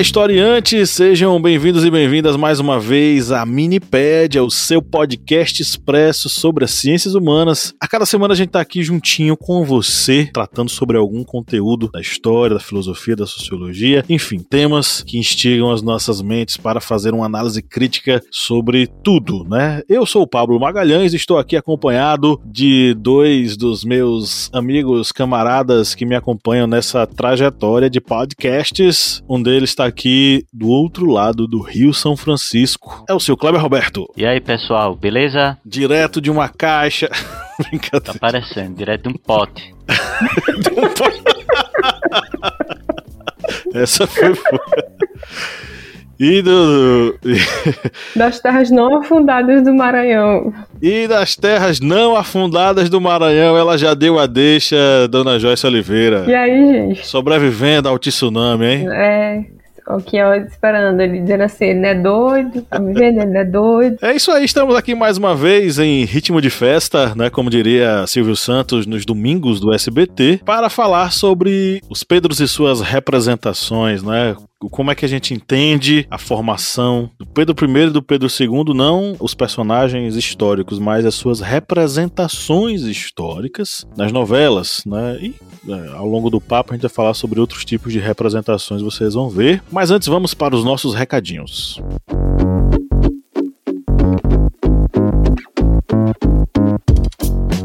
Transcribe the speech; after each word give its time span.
Olá, 0.00 0.06
historiantes! 0.06 0.88
Sejam 0.88 1.38
bem-vindos 1.42 1.84
e 1.84 1.90
bem-vindas 1.90 2.34
mais 2.34 2.58
uma 2.58 2.80
vez 2.80 3.30
à 3.30 3.44
Minipédia, 3.44 4.42
o 4.42 4.50
seu 4.50 4.80
podcast 4.80 5.60
expresso 5.60 6.26
sobre 6.26 6.64
as 6.64 6.70
ciências 6.70 7.14
humanas. 7.14 7.74
A 7.78 7.86
cada 7.86 8.06
semana 8.06 8.32
a 8.32 8.36
gente 8.36 8.46
está 8.46 8.62
aqui 8.62 8.82
juntinho 8.82 9.36
com 9.36 9.62
você, 9.62 10.30
tratando 10.32 10.70
sobre 10.70 10.96
algum 10.96 11.22
conteúdo 11.22 11.90
da 11.92 12.00
história, 12.00 12.54
da 12.54 12.60
filosofia, 12.60 13.14
da 13.14 13.26
sociologia, 13.26 14.02
enfim, 14.08 14.38
temas 14.38 15.02
que 15.02 15.18
instigam 15.18 15.70
as 15.70 15.82
nossas 15.82 16.22
mentes 16.22 16.56
para 16.56 16.80
fazer 16.80 17.12
uma 17.12 17.26
análise 17.26 17.60
crítica 17.60 18.22
sobre 18.30 18.86
tudo, 18.86 19.44
né? 19.50 19.82
Eu 19.86 20.06
sou 20.06 20.22
o 20.22 20.26
Pablo 20.26 20.58
Magalhães 20.58 21.12
e 21.12 21.16
estou 21.16 21.36
aqui 21.36 21.58
acompanhado 21.58 22.40
de 22.42 22.94
dois 22.94 23.54
dos 23.54 23.84
meus 23.84 24.48
amigos, 24.54 25.12
camaradas 25.12 25.94
que 25.94 26.06
me 26.06 26.16
acompanham 26.16 26.66
nessa 26.66 27.06
trajetória 27.06 27.90
de 27.90 28.00
podcasts. 28.00 29.22
Um 29.28 29.42
deles 29.42 29.68
está 29.68 29.89
aqui 29.90 30.46
do 30.52 30.68
outro 30.68 31.04
lado 31.06 31.46
do 31.46 31.60
Rio 31.60 31.92
São 31.92 32.16
Francisco. 32.16 33.04
É 33.08 33.12
o 33.12 33.20
seu 33.20 33.36
Kleber 33.36 33.60
Roberto. 33.60 34.06
E 34.16 34.24
aí, 34.24 34.40
pessoal, 34.40 34.96
beleza? 34.96 35.58
Direto 35.66 36.20
de 36.20 36.30
uma 36.30 36.48
caixa. 36.48 37.08
Tá 38.02 38.14
parecendo, 38.18 38.74
direto 38.74 39.02
de 39.04 39.08
um 39.10 39.18
pote. 39.18 39.74
Essa 43.74 44.06
foi 44.06 44.30
boa. 44.30 44.90
E 46.18 46.40
do. 46.40 47.18
das 48.16 48.40
terras 48.40 48.70
não 48.70 48.96
afundadas 48.96 49.62
do 49.62 49.74
Maranhão. 49.74 50.54
E 50.80 51.06
das 51.06 51.36
terras 51.36 51.80
não 51.80 52.16
afundadas 52.16 52.88
do 52.88 52.98
Maranhão, 52.98 53.58
ela 53.58 53.76
já 53.76 53.92
deu 53.92 54.18
a 54.18 54.26
deixa, 54.26 54.76
dona 55.10 55.38
Joyce 55.38 55.66
Oliveira. 55.66 56.24
E 56.26 56.34
aí, 56.34 56.72
gente? 56.72 57.06
Sobrevivendo 57.06 57.90
ao 57.90 57.98
tsunami, 57.98 58.64
hein? 58.64 58.88
É 58.90 59.59
o 59.96 60.02
que 60.02 60.16
eu 60.16 60.34
esperando, 60.34 61.00
ele 61.00 61.20
dizendo 61.20 61.42
assim, 61.42 61.66
ele 61.66 61.80
não 61.80 61.88
é 61.88 61.94
doido, 61.94 62.62
tá 62.62 62.78
me 62.78 62.92
vendo, 62.94 63.20
ele 63.20 63.32
não 63.32 63.40
é 63.40 63.44
doido. 63.44 63.96
É 64.02 64.14
isso 64.14 64.30
aí, 64.30 64.44
estamos 64.44 64.74
aqui 64.74 64.94
mais 64.94 65.16
uma 65.16 65.34
vez 65.34 65.78
em 65.78 66.04
ritmo 66.04 66.40
de 66.40 66.50
festa, 66.50 67.14
né, 67.14 67.30
como 67.30 67.50
diria 67.50 68.06
Silvio 68.06 68.36
Santos 68.36 68.86
nos 68.86 69.04
domingos 69.04 69.60
do 69.60 69.72
SBT, 69.72 70.40
para 70.44 70.68
falar 70.70 71.12
sobre 71.12 71.82
os 71.88 72.02
Pedros 72.02 72.40
e 72.40 72.48
suas 72.48 72.80
representações, 72.80 74.02
né, 74.02 74.36
como 74.68 74.90
é 74.90 74.94
que 74.94 75.04
a 75.04 75.08
gente 75.08 75.32
entende 75.32 76.06
a 76.10 76.18
formação 76.18 77.10
do 77.18 77.26
Pedro 77.26 77.54
I 77.66 77.86
e 77.86 77.90
do 77.90 78.02
Pedro 78.02 78.28
II, 78.28 78.74
não 78.74 79.16
os 79.18 79.34
personagens 79.34 80.16
históricos, 80.16 80.78
mas 80.78 81.06
as 81.06 81.14
suas 81.14 81.40
representações 81.40 82.82
históricas 82.82 83.86
nas 83.96 84.12
novelas, 84.12 84.82
né? 84.86 85.18
E 85.20 85.34
é, 85.68 85.92
ao 85.94 86.06
longo 86.06 86.30
do 86.30 86.40
papo 86.40 86.72
a 86.72 86.76
gente 86.76 86.82
vai 86.82 86.90
falar 86.90 87.14
sobre 87.14 87.40
outros 87.40 87.64
tipos 87.64 87.92
de 87.92 87.98
representações, 87.98 88.82
vocês 88.82 89.14
vão 89.14 89.28
ver. 89.28 89.62
Mas 89.70 89.90
antes 89.90 90.08
vamos 90.08 90.34
para 90.34 90.54
os 90.54 90.64
nossos 90.64 90.94
recadinhos. 90.94 91.80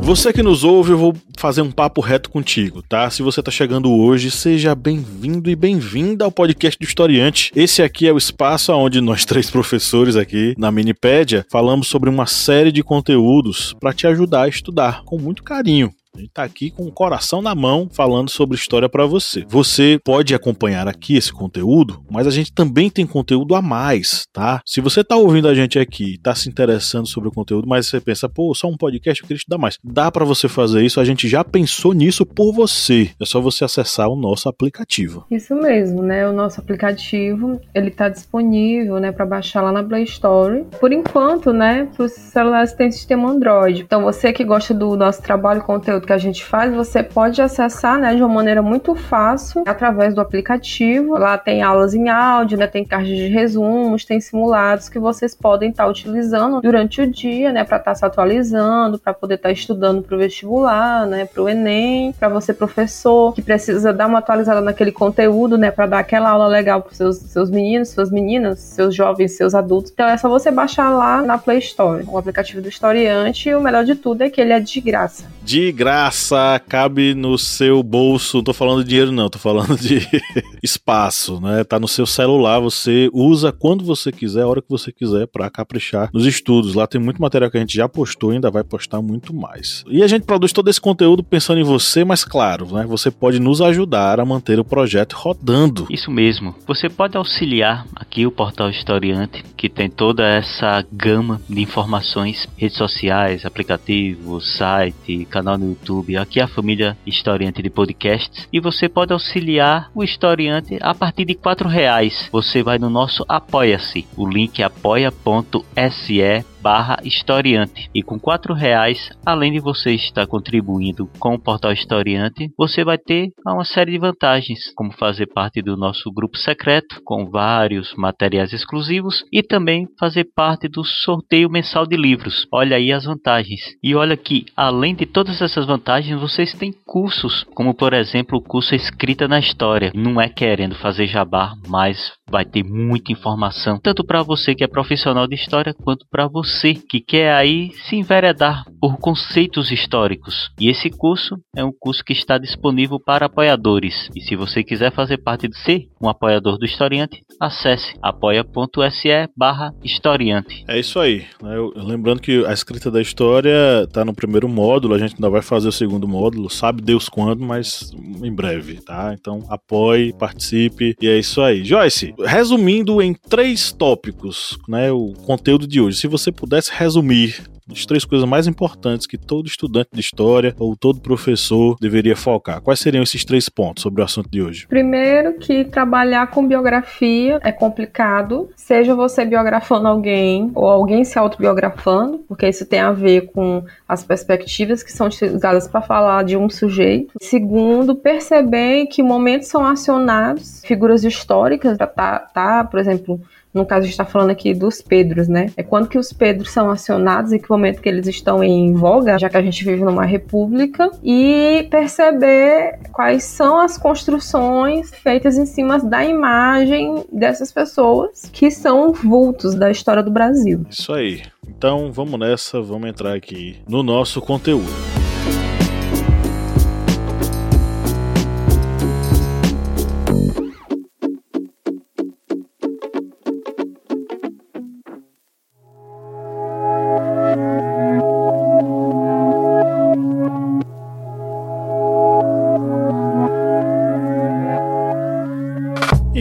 Você 0.06 0.32
que 0.32 0.44
nos 0.44 0.64
ouve, 0.64 0.92
eu 0.92 1.00
vou 1.00 1.16
fazer 1.36 1.64
um 1.64 1.72
papo 1.72 2.00
reto 2.00 2.30
contigo, 2.30 2.84
tá? 2.84 3.10
Se 3.10 3.24
você 3.24 3.42
tá 3.42 3.50
chegando 3.50 3.92
hoje, 3.92 4.30
seja 4.30 4.76
bem-vindo 4.76 5.50
e 5.50 5.56
bem-vinda 5.56 6.24
ao 6.24 6.32
podcast 6.32 6.78
do 6.78 6.86
Historiante. 6.86 7.52
Esse 7.56 7.82
aqui 7.82 8.08
é 8.08 8.14
o 8.14 8.18
espaço 8.18 8.72
onde 8.72 9.02
nós 9.02 9.26
três 9.26 9.50
professores 9.50 10.16
aqui 10.16 10.54
na 10.60 10.72
Minipédia 10.72 11.44
falamos 11.50 11.88
sobre 11.88 12.08
uma 12.08 12.28
série 12.28 12.72
de 12.72 12.84
conteúdos 12.84 13.74
para 13.80 13.94
te 13.94 14.06
ajudar 14.06 14.44
a 14.44 14.48
estudar 14.48 15.02
com 15.06 15.18
muito 15.18 15.42
carinho. 15.42 15.92
A 16.16 16.20
gente 16.20 16.32
tá 16.32 16.44
aqui 16.44 16.72
com 16.72 16.84
o 16.84 16.92
coração 16.92 17.42
na 17.42 17.54
mão 17.54 17.90
falando 17.92 18.30
sobre 18.30 18.56
história 18.56 18.88
para 18.88 19.06
você. 19.06 19.44
Você 19.50 20.00
pode 20.02 20.34
acompanhar 20.34 20.88
aqui 20.88 21.18
esse 21.18 21.34
conteúdo, 21.34 22.02
mas 22.10 22.26
a 22.26 22.30
gente 22.30 22.54
também 22.54 22.90
tem 22.90 23.06
conteúdo 23.06 23.54
a 23.54 23.62
mais, 23.62 24.26
tá? 24.32 24.62
Se 24.66 24.80
você 24.80 25.04
tá 25.04 25.18
ouvindo 25.18 25.50
a 25.50 25.54
gente 25.54 25.78
aqui, 25.78 26.18
tá 26.24 26.34
se 26.34 26.48
interessando 26.48 27.06
sobre 27.06 27.28
o 27.28 27.34
conteúdo, 27.34 27.68
mas 27.68 27.88
você 27.88 28.00
pensa, 28.00 28.30
pô, 28.30 28.54
só 28.56 28.70
um 28.70 28.78
podcast, 28.78 29.22
eu 29.22 29.28
queria 29.28 29.42
te 29.42 29.50
dar 29.50 29.58
mais. 29.58 29.78
Dá 29.84 30.10
para 30.10 30.24
você 30.24 30.48
fazer 30.48 30.86
isso, 30.86 31.02
a 31.02 31.04
gente 31.04 31.28
já 31.28 31.44
pensou 31.44 31.92
nisso 31.92 32.26
por 32.26 32.54
você. 32.54 33.10
É 33.20 33.26
só 33.26 33.42
você 33.42 33.66
acessar 33.66 34.08
o 34.08 34.16
nosso 34.16 34.48
aplicativo. 34.48 35.26
Isso 35.30 35.54
mesmo, 35.54 36.02
né? 36.02 36.26
O 36.30 36.32
nosso 36.32 36.62
aplicativo, 36.62 37.60
ele 37.74 37.92
tá 37.92 38.08
disponível, 38.08 39.02
né, 39.02 39.12
para 39.12 39.26
baixar 39.26 39.62
lá 39.62 39.72
na 39.72 39.84
Play 39.84 40.04
Store. 40.04 40.64
Por 40.80 40.94
enquanto, 40.94 41.52
né, 41.52 41.90
os 42.00 42.14
celulares 42.14 42.72
tem 42.72 42.90
sistema 42.90 43.30
Android. 43.30 43.82
Então 43.82 44.04
você 44.04 44.32
que 44.32 44.46
gosta 44.46 44.74
do 44.74 44.96
nosso 44.96 45.22
trabalho 45.22 45.62
conteúdo 45.62 46.05
que 46.06 46.14
a 46.14 46.18
gente 46.18 46.44
faz, 46.44 46.74
você 46.74 47.02
pode 47.02 47.42
acessar 47.42 48.00
né, 48.00 48.16
de 48.16 48.22
uma 48.22 48.34
maneira 48.34 48.62
muito 48.62 48.96
fácil 48.96 49.64
através 49.66 50.14
do 50.14 50.22
aplicativo. 50.22 51.18
Lá 51.18 51.38
tem 51.38 51.62
aulas 51.62 51.94
em 51.94 52.10
áudio, 52.10 52.58
né, 52.58 52.68
tem 52.68 52.86
cards 52.86 53.16
de 53.16 53.28
resumos, 53.28 54.06
tem 54.06 54.20
simulados 54.20 54.88
que 54.88 55.00
vocês 55.00 55.36
podem 55.36 55.72
estar 55.72 55.84
tá 55.84 55.90
utilizando 55.90 56.62
durante 56.62 57.02
o 57.02 57.08
dia, 57.08 57.52
né, 57.52 57.64
para 57.64 57.78
estar 57.78 57.92
tá 57.92 57.96
se 57.96 58.06
atualizando, 58.06 59.00
para 59.00 59.14
poder 59.14 59.36
estar 59.36 59.50
tá 59.50 59.54
estudando 59.54 60.02
para 60.02 60.16
o 60.16 60.20
vestibular, 60.20 61.06
né, 61.08 61.26
para 61.26 61.42
o 61.42 61.50
Enem, 61.50 62.14
para 62.14 62.30
você 62.30 62.54
professor 62.54 63.34
que 63.34 63.42
precisa 63.42 63.92
dar 63.92 64.08
uma 64.08 64.20
atualizada 64.20 64.62
naquele 64.62 64.92
conteúdo, 64.92 65.58
né, 65.58 65.72
para 65.72 65.88
dar 65.88 66.00
aquela 66.00 66.30
aula 66.30 66.48
legal 66.48 66.82
para 66.82 66.94
seus 66.94 67.18
seus 67.18 67.50
meninos, 67.50 67.90
suas 67.90 68.12
meninas, 68.12 68.60
seus 68.60 68.94
jovens, 68.94 69.36
seus 69.36 69.56
adultos. 69.56 69.92
Então 69.92 70.08
é 70.08 70.18
só 70.18 70.30
você 70.30 70.52
baixar 70.52 70.90
lá 70.90 71.22
na 71.22 71.38
Play 71.38 71.60
Store, 71.60 72.04
o 72.08 72.18
aplicativo 72.18 72.62
do 72.62 72.70
Historiante 72.70 73.50
e 73.50 73.56
o 73.56 73.62
melhor 73.62 73.84
de 73.84 73.96
tudo 73.96 74.22
é 74.22 74.30
que 74.30 74.40
ele 74.40 74.54
é 74.54 74.60
de 74.60 74.80
graça. 74.80 75.26
De 75.44 75.72
graça 75.72 75.95
graça, 75.96 76.62
cabe 76.68 77.16
no 77.16 77.38
seu 77.38 77.82
bolso. 77.82 78.38
Não 78.38 78.44
tô 78.44 78.54
falando 78.54 78.84
de 78.84 78.90
dinheiro, 78.90 79.14
não, 79.14 79.30
tô 79.30 79.40
falando 79.40 79.78
de 79.78 80.06
espaço, 80.62 81.40
né? 81.40 81.64
Tá 81.64 81.80
no 81.80 81.88
seu 81.88 82.06
celular, 82.06 82.60
você 82.60 83.10
usa 83.14 83.54
quando 83.54 83.86
você 83.86 84.12
quiser, 84.12 84.42
a 84.42 84.48
hora 84.48 84.62
que 84.62 84.70
você 84.70 84.92
quiser, 84.92 85.26
para 85.26 85.50
caprichar 85.50 86.10
nos 86.14 86.26
estudos. 86.26 86.76
Lá 86.76 86.86
tem 86.86 87.00
muito 87.00 87.22
material 87.22 87.50
que 87.50 87.56
a 87.56 87.62
gente 87.62 87.78
já 87.78 87.88
postou 87.88 88.32
e 88.32 88.36
ainda 88.36 88.52
vai 88.52 88.62
postar 88.62 89.02
muito 89.02 89.34
mais. 89.34 89.86
E 89.88 90.04
a 90.04 90.08
gente 90.08 90.26
produz 90.26 90.52
todo 90.52 90.70
esse 90.70 90.82
conteúdo 90.82 91.24
pensando 91.24 91.62
em 91.62 91.64
você, 91.64 92.04
mas 92.04 92.26
claro, 92.26 92.74
né? 92.74 92.86
Você 92.86 93.10
pode 93.10 93.40
nos 93.40 93.62
ajudar 93.62 94.20
a 94.20 94.26
manter 94.26 94.60
o 94.60 94.66
projeto 94.66 95.14
rodando. 95.14 95.88
Isso 95.90 96.12
mesmo. 96.12 96.56
Você 96.68 96.90
pode 96.90 97.16
auxiliar 97.16 97.88
aqui 97.96 98.28
o 98.28 98.32
Portal 98.32 98.70
Historiante, 98.70 99.46
que 99.56 99.70
tem 99.70 99.90
toda 99.90 100.28
essa 100.28 100.86
gama 100.92 101.40
de 101.48 101.62
informações, 101.62 102.50
redes 102.58 102.78
sociais, 102.78 103.46
aplicativos, 103.46 104.58
site, 104.58 105.26
canal 105.32 105.58
no 105.58 105.68
YouTube. 105.86 106.18
Aqui 106.18 106.40
é 106.40 106.44
a 106.44 106.48
família 106.48 106.98
Historiante 107.06 107.62
de 107.62 107.70
Podcasts, 107.70 108.48
e 108.52 108.60
você 108.60 108.90
pode 108.90 109.14
auxiliar 109.14 109.92
o 109.94 110.04
Historiante 110.04 110.78
a 110.82 110.96
partir 110.96 111.26
de 111.26 111.36
quatro 111.36 111.70
reais. 111.70 112.28
Você 112.32 112.64
vai 112.64 112.80
no 112.80 112.90
nosso 112.90 113.24
Apoia-se, 113.30 114.08
o 114.18 114.28
link 114.28 114.62
é 114.62 114.66
apoia.se 114.66 116.22
barra 116.66 116.98
historiante. 117.04 117.92
E 117.94 118.02
com 118.02 118.20
quatro 118.20 118.52
reais, 118.52 119.12
além 119.24 119.52
de 119.52 119.60
você 119.60 119.92
estar 119.92 120.26
contribuindo 120.26 121.08
com 121.20 121.36
o 121.36 121.40
portal 121.40 121.72
historiante, 121.72 122.50
você 122.58 122.84
vai 122.84 122.98
ter 122.98 123.30
uma 123.46 123.64
série 123.64 123.92
de 123.92 124.00
vantagens, 124.00 124.74
como 124.76 124.92
fazer 124.92 125.28
parte 125.28 125.62
do 125.62 125.78
nosso 125.78 126.12
grupo 126.12 126.36
secreto, 126.40 127.00
com 127.06 127.30
vários 127.30 127.94
materiais 127.94 128.52
exclusivos, 128.52 129.24
e 129.32 129.44
também 129.44 129.88
fazer 130.00 130.28
parte 130.36 130.68
do 130.68 130.84
sorteio 130.84 131.52
mensal 131.52 131.86
de 131.86 131.96
livros. 131.96 132.48
Olha 132.52 132.78
aí 132.78 132.92
as 132.92 133.06
vantagens. 133.06 133.62
E 133.84 133.94
olha 133.94 134.18
que, 134.18 134.46
além 134.58 134.96
de 134.96 135.06
todas 135.06 135.44
essas 135.44 135.68
vantagens, 135.68 136.20
vocês 136.20 136.52
têm 136.56 136.74
cursos, 136.84 137.46
como 137.54 137.76
por 137.76 137.94
exemplo 137.94 138.40
o 138.40 138.42
curso 138.42 138.74
Escrita 138.74 139.28
na 139.28 139.38
História. 139.38 139.92
Não 139.94 140.20
é 140.20 140.28
querendo 140.28 140.74
fazer 140.74 141.06
jabá, 141.06 141.54
mas 141.68 142.12
vai 142.28 142.44
ter 142.44 142.64
muita 142.64 143.12
informação, 143.12 143.80
tanto 143.80 144.04
para 144.04 144.24
você 144.24 144.56
que 144.56 144.64
é 144.64 144.68
profissional 144.68 145.28
de 145.28 145.36
história, 145.36 145.76
quanto 145.76 146.08
para 146.10 146.28
você 146.28 146.55
você 146.56 146.74
que 146.74 147.02
quer 147.02 147.34
aí 147.34 147.72
se 147.88 147.96
enveredar 147.96 148.64
por 148.80 148.98
conceitos 148.98 149.72
históricos. 149.72 150.50
E 150.60 150.70
esse 150.70 150.90
curso 150.90 151.38
é 151.56 151.64
um 151.64 151.72
curso 151.72 152.04
que 152.04 152.14
está 152.14 152.38
disponível 152.38 153.00
para 153.00 153.26
apoiadores. 153.26 154.10
E 154.16 154.22
se 154.22 154.36
você 154.36 154.64
quiser 154.64 154.92
fazer 154.92 155.18
parte 155.18 155.48
de 155.48 155.58
ser 155.58 155.88
um 156.02 156.08
apoiador 156.08 156.58
do 156.58 156.66
Historiante, 156.66 157.22
acesse 157.40 157.98
apoia.se 158.02 159.30
barra 159.36 159.74
historiante. 159.84 160.64
É 160.68 160.80
isso 160.80 161.00
aí. 161.00 161.26
Né? 161.42 161.56
lembrando 161.76 162.22
que 162.22 162.46
a 162.46 162.54
escrita 162.54 162.90
da 162.90 163.02
história 163.02 163.84
está 163.84 164.06
no 164.06 164.14
primeiro 164.14 164.48
módulo, 164.48 164.96
a 164.96 164.98
gente 164.98 165.16
ainda 165.16 165.30
vai 165.30 165.42
fazer 165.42 165.68
o 165.68 165.72
segundo 165.72 166.08
módulo, 166.08 166.50
sabe 166.50 166.82
Deus 166.82 167.10
quando, 167.10 167.44
mas 167.44 167.92
em 168.24 168.34
breve, 168.34 168.82
tá? 168.82 169.16
Então 169.20 169.44
apoie, 169.50 170.14
participe 170.14 170.96
e 171.02 171.08
é 171.08 171.18
isso 171.18 171.42
aí. 171.42 171.64
Joyce, 171.66 172.14
resumindo 172.26 173.02
em 173.02 173.14
três 173.14 173.72
tópicos, 173.72 174.58
né, 174.68 174.92
o 174.92 175.14
conteúdo 175.26 175.68
de 175.68 175.82
hoje, 175.82 175.98
se 175.98 176.08
você 176.08 176.32
pudesse 176.46 176.72
resumir 176.72 177.44
as 177.72 177.84
três 177.88 178.06
coisas 178.06 178.30
mais 178.30 178.46
importantes 178.46 179.08
que 179.08 179.18
todo 179.18 179.48
estudante 179.48 179.90
de 179.92 180.00
história 180.00 180.56
ou 180.60 180.76
todo 180.76 181.02
professor 181.02 181.76
deveria 181.82 182.16
focar. 182.16 182.62
Quais 182.62 182.80
seriam 182.80 183.02
esses 183.02 183.26
três 183.26 183.50
pontos 183.50 183.82
sobre 183.82 184.02
o 184.02 184.06
assunto 184.06 184.30
de 184.30 184.44
hoje? 184.44 184.68
Primeiro, 184.68 185.40
que 185.40 185.66
trabalhar 185.66 186.28
com 186.28 186.48
biografia 186.48 187.40
é 187.42 187.52
complicado, 187.52 188.50
seja 188.56 188.94
você 188.94 189.26
biografando 189.26 189.88
alguém 189.88 190.52
ou 190.54 190.68
alguém 190.68 191.04
se 191.04 191.18
autobiografando, 191.18 192.20
porque 192.28 192.48
isso 192.48 192.68
tem 192.68 192.80
a 192.80 192.92
ver 192.92 193.32
com 193.32 193.64
as 193.88 194.04
perspectivas 194.04 194.84
que 194.84 194.94
são 194.94 195.08
utilizadas 195.08 195.68
para 195.68 195.82
falar 195.82 196.24
de 196.24 196.38
um 196.38 196.48
sujeito. 196.48 197.14
Segundo, 197.20 197.96
perceber 197.96 198.86
que 198.86 199.02
momentos 199.02 199.48
são 199.48 199.66
acionados, 199.66 200.62
figuras 200.64 201.04
históricas, 201.04 201.76
tá, 201.80 202.20
tá 202.20 202.64
por 202.64 202.80
exemplo, 202.80 203.20
no 203.56 203.66
caso, 203.66 203.80
a 203.80 203.84
gente 203.84 203.92
está 203.92 204.06
falando 204.06 204.32
aqui 204.32 204.54
dos 204.54 204.82
Pedros, 204.82 205.30
né? 205.30 205.48
É 205.56 205.64
quando 205.64 205.88
que 205.88 205.98
os 205.98 206.12
Pedros 206.12 206.52
são 206.52 206.70
acionados, 206.70 207.32
em 207.32 207.40
que 207.40 207.50
momento 207.50 207.82
que 207.82 207.88
eles 207.88 208.06
estão 208.06 208.44
em 208.44 208.74
voga, 208.74 209.18
já 209.18 209.30
que 209.30 209.38
a 209.38 209.42
gente 209.42 209.64
vive 209.64 209.84
numa 209.84 210.06
república, 210.06 210.92
e 211.02 211.66
perceber 211.72 212.80
quais 212.92 213.24
são 213.24 213.60
as 213.60 213.78
construções 213.78 214.92
feitas 214.96 215.38
em 215.38 215.46
cima 215.46 215.80
da 215.80 216.04
imagem 216.04 217.06
dessas 217.12 217.52
pessoas 217.52 218.30
que 218.34 218.52
são 218.52 218.92
vultos 218.92 219.56
da 219.56 219.72
história 219.72 220.04
do 220.04 220.12
Brasil. 220.12 220.66
Isso 220.70 220.92
aí. 220.92 221.22
Então 221.48 221.92
vamos 221.92 222.20
nessa, 222.20 222.62
vamos 222.62 222.90
entrar 222.90 223.14
aqui 223.14 223.58
no 223.68 223.82
nosso 223.82 224.20
conteúdo. 224.22 224.95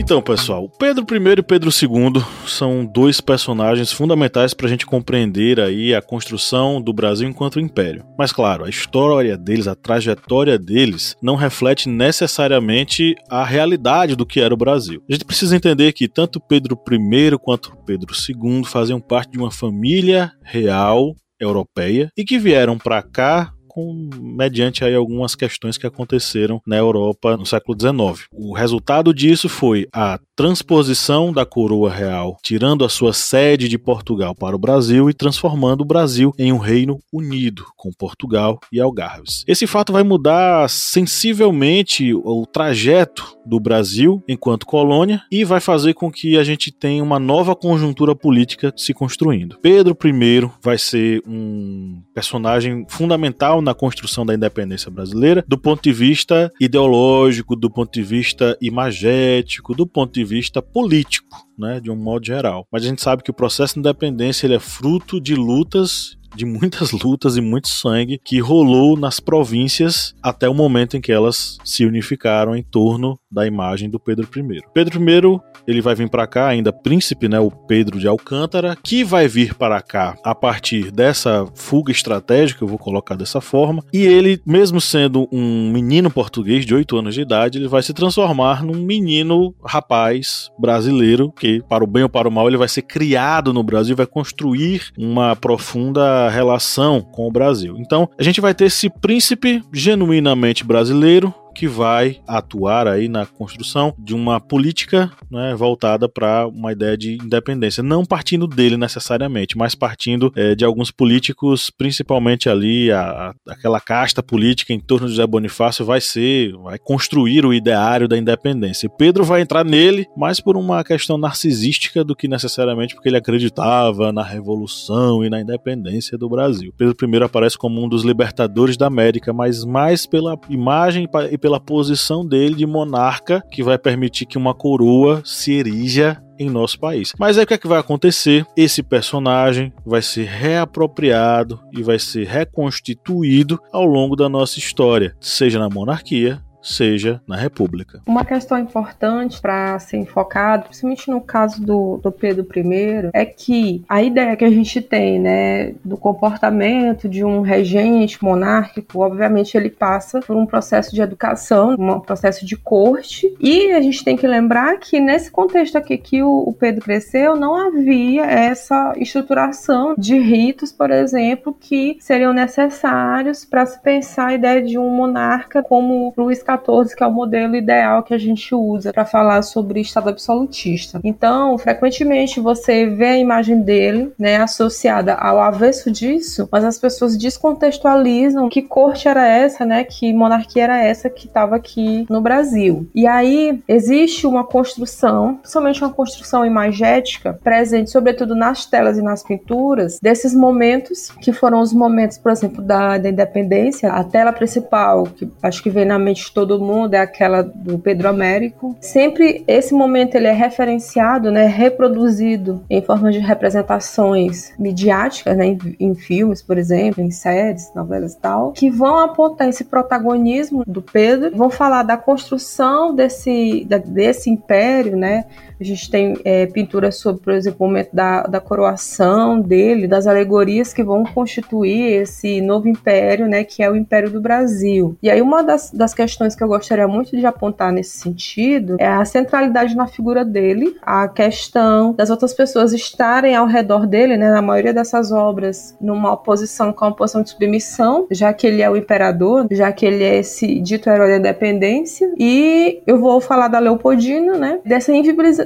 Então, 0.05 0.21
pessoal, 0.21 0.69
Pedro 0.69 1.03
I 1.03 1.39
e 1.39 1.41
Pedro 1.41 1.71
II 1.71 2.23
são 2.45 2.85
dois 2.85 3.19
personagens 3.19 3.91
fundamentais 3.91 4.53
para 4.53 4.67
a 4.67 4.69
gente 4.69 4.85
compreender 4.85 5.59
aí 5.59 5.95
a 5.95 6.01
construção 6.01 6.79
do 6.79 6.93
Brasil 6.93 7.27
enquanto 7.27 7.59
império. 7.59 8.05
Mas 8.15 8.31
claro, 8.31 8.65
a 8.65 8.69
história 8.69 9.35
deles, 9.35 9.67
a 9.67 9.73
trajetória 9.73 10.59
deles, 10.59 11.15
não 11.23 11.35
reflete 11.35 11.89
necessariamente 11.89 13.15
a 13.31 13.43
realidade 13.43 14.15
do 14.15 14.27
que 14.27 14.39
era 14.39 14.53
o 14.53 14.57
Brasil. 14.57 15.01
A 15.09 15.11
gente 15.11 15.25
precisa 15.25 15.55
entender 15.55 15.91
que 15.91 16.07
tanto 16.07 16.39
Pedro 16.39 16.79
I 16.87 17.37
quanto 17.39 17.75
Pedro 17.83 18.13
II 18.13 18.63
faziam 18.63 19.01
parte 19.01 19.31
de 19.31 19.39
uma 19.39 19.49
família 19.49 20.31
real 20.43 21.15
europeia 21.39 22.09
e 22.15 22.23
que 22.23 22.37
vieram 22.37 22.77
para 22.77 23.01
cá 23.01 23.51
com, 23.75 24.09
mediante 24.21 24.85
aí 24.85 24.95
algumas 24.95 25.35
questões 25.35 25.77
que 25.77 25.85
aconteceram 25.85 26.61
na 26.65 26.77
Europa 26.77 27.35
no 27.35 27.45
século 27.45 27.77
XIX. 27.77 28.25
O 28.31 28.53
resultado 28.53 29.13
disso 29.13 29.49
foi 29.49 29.85
a 29.91 30.17
transposição 30.33 31.33
da 31.33 31.45
coroa 31.45 31.91
real, 31.91 32.37
tirando 32.41 32.85
a 32.85 32.89
sua 32.89 33.11
sede 33.11 33.67
de 33.67 33.77
Portugal 33.77 34.33
para 34.33 34.55
o 34.55 34.59
Brasil 34.59 35.09
e 35.09 35.13
transformando 35.13 35.81
o 35.81 35.85
Brasil 35.85 36.33
em 36.39 36.53
um 36.53 36.57
reino 36.57 36.99
unido 37.11 37.65
com 37.75 37.91
Portugal 37.91 38.61
e 38.71 38.79
Algarves.Esse 38.79 39.67
fato 39.67 39.91
vai 39.91 40.03
mudar 40.03 40.69
sensivelmente 40.69 42.13
o 42.13 42.45
trajeto 42.45 43.35
do 43.45 43.59
Brasil 43.59 44.23
enquanto 44.25 44.65
colônia 44.65 45.21
e 45.29 45.43
vai 45.43 45.59
fazer 45.59 45.93
com 45.93 46.09
que 46.09 46.37
a 46.37 46.45
gente 46.45 46.71
tenha 46.71 47.03
uma 47.03 47.19
nova 47.19 47.53
conjuntura 47.55 48.15
política 48.15 48.73
se 48.77 48.93
construindo. 48.93 49.57
Pedro 49.61 49.97
I 50.05 50.49
vai 50.61 50.77
ser 50.77 51.21
um 51.27 52.01
personagem 52.13 52.85
fundamental 52.89 53.61
na 53.65 53.73
construção 53.73 54.25
da 54.25 54.33
independência 54.33 54.89
brasileira 54.89 55.43
do 55.47 55.57
ponto 55.57 55.81
de 55.83 55.91
vista 55.91 56.51
ideológico, 56.59 57.55
do 57.55 57.69
ponto 57.69 57.91
de 57.91 58.03
vista 58.03 58.57
imagético, 58.61 59.75
do 59.75 59.85
ponto 59.85 60.13
de 60.13 60.23
vista 60.23 60.61
político, 60.61 61.27
né, 61.57 61.79
de 61.79 61.91
um 61.91 61.95
modo 61.95 62.25
geral. 62.25 62.67
Mas 62.71 62.83
a 62.83 62.87
gente 62.87 63.01
sabe 63.01 63.23
que 63.23 63.31
o 63.31 63.33
processo 63.33 63.73
de 63.73 63.79
independência 63.79 64.45
ele 64.45 64.55
é 64.55 64.59
fruto 64.59 65.19
de 65.19 65.35
lutas 65.35 66.17
de 66.35 66.45
muitas 66.45 66.91
lutas 67.03 67.37
e 67.37 67.41
muito 67.41 67.69
sangue 67.69 68.19
que 68.23 68.39
rolou 68.39 68.97
nas 68.97 69.19
províncias 69.19 70.13
até 70.21 70.47
o 70.49 70.53
momento 70.53 70.97
em 70.97 71.01
que 71.01 71.11
elas 71.11 71.57
se 71.63 71.85
unificaram 71.85 72.55
em 72.55 72.63
torno 72.63 73.17
da 73.31 73.47
imagem 73.47 73.89
do 73.89 73.99
Pedro 73.99 74.27
I. 74.35 74.61
Pedro 74.73 75.01
I, 75.01 75.39
ele 75.67 75.81
vai 75.81 75.95
vir 75.95 76.09
para 76.09 76.27
cá 76.27 76.47
ainda 76.47 76.71
príncipe, 76.71 77.27
né, 77.27 77.39
o 77.39 77.49
Pedro 77.51 77.99
de 77.99 78.07
Alcântara, 78.07 78.77
que 78.83 79.03
vai 79.03 79.27
vir 79.27 79.55
para 79.55 79.81
cá 79.81 80.15
a 80.23 80.35
partir 80.35 80.91
dessa 80.91 81.45
fuga 81.55 81.91
estratégica, 81.91 82.63
eu 82.63 82.67
vou 82.67 82.77
colocar 82.77 83.15
dessa 83.15 83.41
forma, 83.41 83.83
e 83.93 84.05
ele, 84.05 84.41
mesmo 84.45 84.79
sendo 84.79 85.27
um 85.31 85.71
menino 85.71 86.09
português 86.09 86.65
de 86.65 86.73
8 86.73 86.97
anos 86.97 87.15
de 87.15 87.21
idade, 87.21 87.57
ele 87.57 87.67
vai 87.67 87.81
se 87.81 87.93
transformar 87.93 88.63
num 88.63 88.79
menino 88.79 89.53
rapaz 89.63 90.49
brasileiro 90.59 91.31
que, 91.31 91.61
para 91.67 91.83
o 91.83 91.87
bem 91.87 92.03
ou 92.03 92.09
para 92.09 92.27
o 92.27 92.31
mal, 92.31 92.47
ele 92.47 92.57
vai 92.57 92.67
ser 92.67 92.81
criado 92.83 93.53
no 93.53 93.63
Brasil, 93.63 93.95
vai 93.95 94.05
construir 94.05 94.91
uma 94.97 95.35
profunda 95.35 96.29
relação 96.29 97.01
com 97.01 97.27
o 97.27 97.31
Brasil. 97.31 97.75
Então, 97.79 98.09
a 98.17 98.23
gente 98.23 98.41
vai 98.41 98.53
ter 98.53 98.65
esse 98.65 98.89
príncipe 98.89 99.61
genuinamente 99.71 100.63
brasileiro 100.63 101.33
que 101.55 101.67
vai 101.67 102.19
atuar 102.27 102.87
aí 102.87 103.07
na 103.07 103.25
construção 103.25 103.95
de 103.97 104.13
uma 104.13 104.39
política 104.41 105.09
né, 105.31 105.55
voltada 105.55 106.07
para 106.09 106.45
uma 106.47 106.73
ideia 106.73 106.97
de 106.97 107.13
independência, 107.13 107.81
não 107.81 108.05
partindo 108.05 108.45
dele 108.45 108.75
necessariamente, 108.75 109.57
mas 109.57 109.73
partindo 109.73 110.31
é, 110.35 110.53
de 110.53 110.65
alguns 110.65 110.91
políticos, 110.91 111.69
principalmente 111.69 112.49
ali 112.49 112.91
a, 112.91 113.33
aquela 113.47 113.79
casta 113.79 114.21
política 114.21 114.73
em 114.73 114.79
torno 114.79 115.07
de 115.07 115.13
José 115.13 115.25
Bonifácio 115.25 115.85
vai 115.85 116.01
ser, 116.01 116.51
vai 116.57 116.77
construir 116.77 117.45
o 117.45 117.53
ideário 117.53 118.07
da 118.07 118.17
independência. 118.17 118.87
E 118.87 118.97
Pedro 118.97 119.23
vai 119.23 119.41
entrar 119.41 119.63
nele, 119.63 120.05
mais 120.17 120.41
por 120.41 120.57
uma 120.57 120.83
questão 120.83 121.17
narcisística 121.17 122.03
do 122.03 122.15
que 122.15 122.27
necessariamente 122.27 122.93
porque 122.93 123.07
ele 123.07 123.17
acreditava 123.17 124.11
na 124.11 124.23
revolução 124.23 125.23
e 125.23 125.29
na 125.29 125.39
independência 125.39 126.17
do 126.17 126.27
Brasil. 126.27 126.73
Pedro 126.77 126.95
I 127.01 127.23
aparece 127.23 127.57
como 127.57 127.81
um 127.81 127.87
dos 127.87 128.03
libertadores 128.03 128.75
da 128.75 128.87
América, 128.87 129.31
mas 129.31 129.63
mais 129.63 130.05
pela 130.05 130.37
imagem 130.49 131.07
e 131.31 131.37
pela 131.45 131.59
posição 131.59 132.25
dele 132.25 132.55
de 132.55 132.65
monarca 132.65 133.39
que 133.51 133.61
vai 133.61 133.77
permitir 133.77 134.25
que 134.25 134.35
uma 134.35 134.55
coroa 134.55 135.21
se 135.23 135.53
erija 135.53 136.19
em 136.39 136.49
nosso 136.49 136.79
país. 136.79 137.13
Mas 137.19 137.37
aí 137.37 137.43
o 137.43 137.47
que 137.47 137.53
é 137.53 137.57
que 137.59 137.67
vai 137.67 137.79
acontecer? 137.79 138.43
Esse 138.57 138.81
personagem 138.81 139.71
vai 139.85 140.01
ser 140.01 140.25
reapropriado 140.25 141.59
e 141.71 141.83
vai 141.83 141.99
ser 141.99 142.25
reconstituído 142.25 143.59
ao 143.71 143.85
longo 143.85 144.15
da 144.15 144.27
nossa 144.27 144.57
história, 144.57 145.15
seja 145.19 145.59
na 145.59 145.69
monarquia, 145.69 146.41
seja 146.65 147.21
na 147.27 147.35
República. 147.35 148.01
Uma 148.05 148.25
questão 148.25 148.57
importante 148.57 149.39
para 149.39 149.77
ser 149.79 149.97
enfocado, 149.97 150.65
principalmente 150.65 151.09
no 151.09 151.21
caso 151.21 151.61
do, 151.61 151.97
do 151.97 152.11
Pedro 152.11 152.45
I, 152.55 153.09
é 153.13 153.23
que 153.23 153.83
a 153.87 154.01
ideia 154.01 154.35
que 154.35 154.43
a 154.43 154.49
gente 154.49 154.81
tem 154.81 155.19
né, 155.19 155.73
do 155.83 155.95
comportamento 155.95 157.07
de 157.07 157.23
um 157.23 157.41
regente 157.41 158.23
monárquico, 158.23 158.99
obviamente 158.99 159.55
ele 159.55 159.69
passa 159.69 160.19
por 160.21 160.35
um 160.35 160.45
processo 160.45 160.93
de 160.93 161.01
educação, 161.01 161.75
um 161.77 161.99
processo 161.99 162.45
de 162.45 162.57
corte, 162.57 163.31
e 163.39 163.71
a 163.71 163.81
gente 163.81 164.03
tem 164.03 164.17
que 164.17 164.27
lembrar 164.27 164.77
que 164.79 164.99
nesse 164.99 165.29
contexto 165.29 165.77
aqui 165.77 165.97
que 165.97 166.23
o, 166.23 166.49
o 166.49 166.53
Pedro 166.53 166.83
cresceu, 166.83 167.35
não 167.35 167.55
havia 167.55 168.25
essa 168.25 168.93
estruturação 168.97 169.93
de 169.97 170.17
ritos, 170.17 170.71
por 170.71 170.89
exemplo, 170.89 171.55
que 171.59 171.97
seriam 171.99 172.33
necessários 172.33 173.45
para 173.45 173.65
se 173.65 173.79
pensar 173.81 174.27
a 174.27 174.33
ideia 174.33 174.61
de 174.61 174.79
um 174.79 174.89
monarca 174.89 175.61
como 175.61 176.13
Luís 176.17 176.39
XIV 176.39 176.54
14, 176.57 176.95
que 176.95 177.03
é 177.03 177.07
o 177.07 177.11
modelo 177.11 177.55
ideal 177.55 178.03
que 178.03 178.13
a 178.13 178.17
gente 178.17 178.53
usa 178.53 178.91
para 178.93 179.05
falar 179.05 179.41
sobre 179.41 179.81
Estado 179.81 180.09
absolutista. 180.09 180.99
Então, 181.03 181.57
frequentemente 181.57 182.39
você 182.39 182.85
vê 182.85 183.05
a 183.05 183.17
imagem 183.17 183.61
dele, 183.61 184.11
né, 184.17 184.37
associada 184.37 185.13
ao 185.13 185.39
avesso 185.39 185.91
disso, 185.91 186.47
mas 186.51 186.63
as 186.63 186.77
pessoas 186.77 187.17
descontextualizam 187.17 188.49
que 188.49 188.61
corte 188.61 189.07
era 189.07 189.27
essa, 189.27 189.65
né, 189.65 189.83
que 189.83 190.13
monarquia 190.13 190.63
era 190.63 190.83
essa 190.83 191.09
que 191.09 191.27
estava 191.27 191.55
aqui 191.55 192.05
no 192.09 192.21
Brasil. 192.21 192.87
E 192.93 193.07
aí 193.07 193.61
existe 193.67 194.25
uma 194.27 194.43
construção, 194.43 195.35
principalmente 195.35 195.83
uma 195.83 195.93
construção 195.93 196.45
imagética, 196.45 197.39
presente 197.43 197.91
sobretudo 197.91 198.35
nas 198.35 198.65
telas 198.65 198.97
e 198.97 199.01
nas 199.01 199.23
pinturas, 199.23 199.99
desses 200.01 200.33
momentos 200.33 201.09
que 201.21 201.31
foram 201.31 201.61
os 201.61 201.73
momentos, 201.73 202.17
por 202.17 202.31
exemplo, 202.31 202.61
da, 202.61 202.97
da 202.97 203.09
independência. 203.09 203.91
A 203.91 204.03
tela 204.03 204.31
principal, 204.31 205.03
que 205.03 205.29
acho 205.41 205.61
que 205.61 205.69
vem 205.69 205.85
na 205.85 205.97
mente 205.97 206.25
de 206.25 206.31
todo 206.31 206.44
todo 206.45 206.63
mundo 206.63 206.93
é 206.93 206.99
aquela 206.99 207.41
do 207.41 207.79
Pedro 207.79 208.07
Américo. 208.07 208.75
Sempre 208.79 209.43
esse 209.47 209.73
momento 209.73 210.15
ele 210.15 210.27
é 210.27 210.31
referenciado, 210.31 211.31
né, 211.31 211.47
reproduzido 211.47 212.63
em 212.69 212.81
forma 212.81 213.11
de 213.11 213.17
representações 213.17 214.53
midiáticas, 214.59 215.35
né, 215.35 215.47
em, 215.47 215.75
em 215.79 215.95
filmes, 215.95 216.41
por 216.41 216.57
exemplo, 216.57 217.03
em 217.03 217.09
séries, 217.09 217.71
novelas 217.73 218.13
e 218.13 218.19
tal, 218.19 218.51
que 218.51 218.69
vão 218.69 218.97
apontar 218.97 219.49
esse 219.49 219.63
protagonismo 219.63 220.63
do 220.67 220.81
Pedro, 220.81 221.35
vão 221.35 221.49
falar 221.49 221.81
da 221.81 221.97
construção 221.97 222.93
desse, 222.93 223.65
da, 223.67 223.77
desse 223.77 224.29
império, 224.29 224.95
né, 224.95 225.25
A 225.59 225.63
gente 225.63 225.89
tem 225.89 226.17
é, 226.23 226.45
pinturas 226.45 226.97
sobre, 226.97 227.21
por 227.21 227.33
exemplo, 227.33 227.65
o 227.65 227.67
momento 227.67 227.89
da, 227.93 228.23
da 228.23 228.39
coroação 228.39 229.39
dele, 229.39 229.87
das 229.87 230.07
alegorias 230.07 230.73
que 230.73 230.83
vão 230.83 231.03
constituir 231.03 232.01
esse 232.01 232.41
novo 232.41 232.67
império, 232.67 233.27
né, 233.27 233.43
que 233.43 233.63
é 233.63 233.69
o 233.69 233.75
Império 233.75 234.09
do 234.09 234.21
Brasil. 234.21 234.97
E 235.01 235.09
aí 235.09 235.21
uma 235.21 235.41
das, 235.43 235.71
das 235.71 235.93
questões 235.93 236.35
que 236.35 236.43
eu 236.43 236.47
gostaria 236.47 236.87
muito 236.87 237.15
de 237.15 237.25
apontar 237.25 237.71
nesse 237.71 237.97
sentido 237.97 238.75
é 238.79 238.87
a 238.87 239.03
centralidade 239.05 239.75
na 239.75 239.87
figura 239.87 240.23
dele, 240.25 240.75
a 240.81 241.07
questão 241.07 241.93
das 241.93 242.09
outras 242.09 242.33
pessoas 242.33 242.73
estarem 242.73 243.35
ao 243.35 243.47
redor 243.47 243.87
dele, 243.87 244.17
né, 244.17 244.31
na 244.31 244.41
maioria 244.41 244.73
dessas 244.73 245.11
obras, 245.11 245.75
numa 245.79 246.13
oposição 246.13 246.73
com 246.73 246.85
a 246.85 246.89
oposição 246.89 247.21
de 247.21 247.29
submissão, 247.29 248.07
já 248.11 248.33
que 248.33 248.47
ele 248.47 248.61
é 248.61 248.69
o 248.69 248.75
imperador, 248.75 249.47
já 249.51 249.71
que 249.71 249.85
ele 249.85 250.03
é 250.03 250.17
esse 250.17 250.59
dito 250.59 250.89
herói 250.89 251.09
da 251.09 251.17
independência. 251.17 252.11
E 252.17 252.81
eu 252.85 252.99
vou 252.99 253.19
falar 253.21 253.47
da 253.47 253.59
Leopoldina, 253.59 254.37
né, 254.37 254.59
dessa 254.65 254.91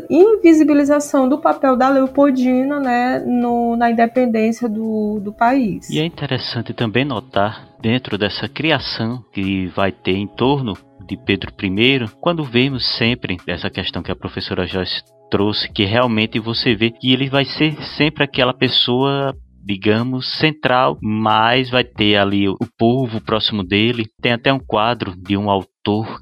invisibilização 0.10 1.28
do 1.28 1.40
papel 1.40 1.76
da 1.76 1.90
Leopoldina, 1.90 2.80
né, 2.80 3.20
no, 3.20 3.76
na 3.76 3.92
independência 3.92 4.70
do, 4.70 5.20
do 5.20 5.34
país. 5.34 5.90
E 5.90 6.00
é 6.00 6.06
interessante 6.06 6.74
também 6.74 7.06
notar, 7.06 7.68
dentro 7.82 8.18
dessa 8.18 8.48
criação 8.48 9.24
que 9.32 9.68
vai 9.68 9.92
ter 9.92 10.16
em 10.16 10.28
torno 10.28 10.74
de 11.08 11.18
Pedro 11.18 11.52
I, 11.62 12.06
quando 12.22 12.44
vemos 12.44 12.86
sempre 12.98 13.38
essa 13.48 13.70
questão 13.70 14.04
que 14.04 14.12
a 14.12 14.16
professora 14.16 14.68
Joyce 14.68 15.02
trouxe, 15.30 15.72
que 15.72 15.86
realmente 15.86 16.40
você 16.40 16.76
vê 16.76 16.92
que 16.92 17.12
ele 17.12 17.30
vai 17.30 17.46
ser 17.46 17.76
sempre 17.98 18.24
aquela 18.24 18.54
pessoa 18.54 19.34
digamos, 19.62 20.40
central, 20.40 20.98
mas 21.02 21.70
vai 21.70 21.84
ter 21.84 22.16
ali 22.16 22.48
o 22.48 22.58
povo 22.78 23.22
próximo 23.22 23.64
dele. 23.64 24.08
Tem 24.22 24.32
até 24.32 24.52
um 24.52 24.60
quadro 24.60 25.14
de 25.16 25.38
um 25.38 25.50
autor 25.50 25.70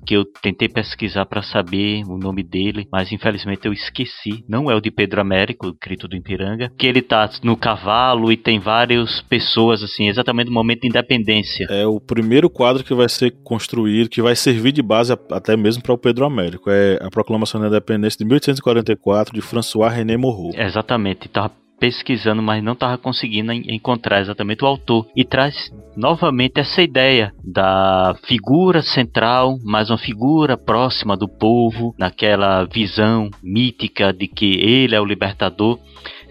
que 0.05 0.15
eu 0.15 0.25
tentei 0.41 0.69
pesquisar 0.69 1.25
para 1.25 1.41
saber 1.41 2.03
o 2.07 2.17
nome 2.17 2.43
dele, 2.43 2.88
mas 2.91 3.12
infelizmente 3.12 3.65
eu 3.65 3.74
esqueci. 3.74 4.43
Não 4.47 4.69
é 4.71 4.75
o 4.75 4.81
de 4.81 4.91
Pedro 4.91 5.21
Américo, 5.21 5.69
escrito 5.69 6.07
do 6.07 6.15
Ipiranga, 6.15 6.71
que 6.77 6.88
ele 6.88 7.01
tá 7.01 7.29
no 7.43 7.57
cavalo 7.57 8.31
e 8.31 8.38
tem 8.38 8.59
várias 8.59 9.21
pessoas 9.21 9.83
assim, 9.83 10.07
exatamente 10.07 10.47
no 10.47 10.53
momento 10.53 10.81
de 10.81 10.88
independência. 10.88 11.67
É 11.69 11.86
o 11.86 12.00
primeiro 12.00 12.50
quadro 12.50 12.83
que 12.83 12.93
vai 12.93 13.09
ser 13.09 13.31
construído, 13.43 14.09
que 14.09 14.21
vai 14.21 14.36
servir 14.36 14.71
de 14.71 14.81
base 14.81 15.13
até 15.31 15.55
mesmo 15.57 15.83
para 15.83 15.93
o 15.93 15.97
Pedro 15.97 16.25
Américo. 16.25 16.69
É 16.69 17.00
a 17.01 17.09
Proclamação 17.09 17.59
da 17.59 17.67
Independência 17.67 18.17
de 18.17 18.25
1844 18.25 19.33
de 19.33 19.41
François 19.41 19.93
René 19.93 20.17
Moreau. 20.17 20.51
Exatamente, 20.55 21.27
tá 21.27 21.51
pesquisando, 21.79 22.41
mas 22.41 22.63
não 22.63 22.74
estava 22.74 22.98
conseguindo 22.98 23.51
encontrar 23.53 24.22
exatamente 24.22 24.63
o 24.63 24.67
autor. 24.67 25.07
E 25.15 25.24
traz 25.24 25.72
novamente 25.96 26.60
essa 26.60 26.81
ideia 26.81 27.34
da 27.43 28.15
figura 28.25 28.81
central, 28.81 29.57
mas 29.63 29.89
uma 29.89 29.98
figura 29.98 30.57
próxima 30.57 31.15
do 31.15 31.27
povo, 31.27 31.96
naquela 31.98 32.65
visão 32.65 33.29
mítica 33.41 34.13
de 34.13 34.27
que 34.27 34.60
ele 34.60 34.96
é 34.96 35.01
o 35.01 35.05
libertador 35.05 35.79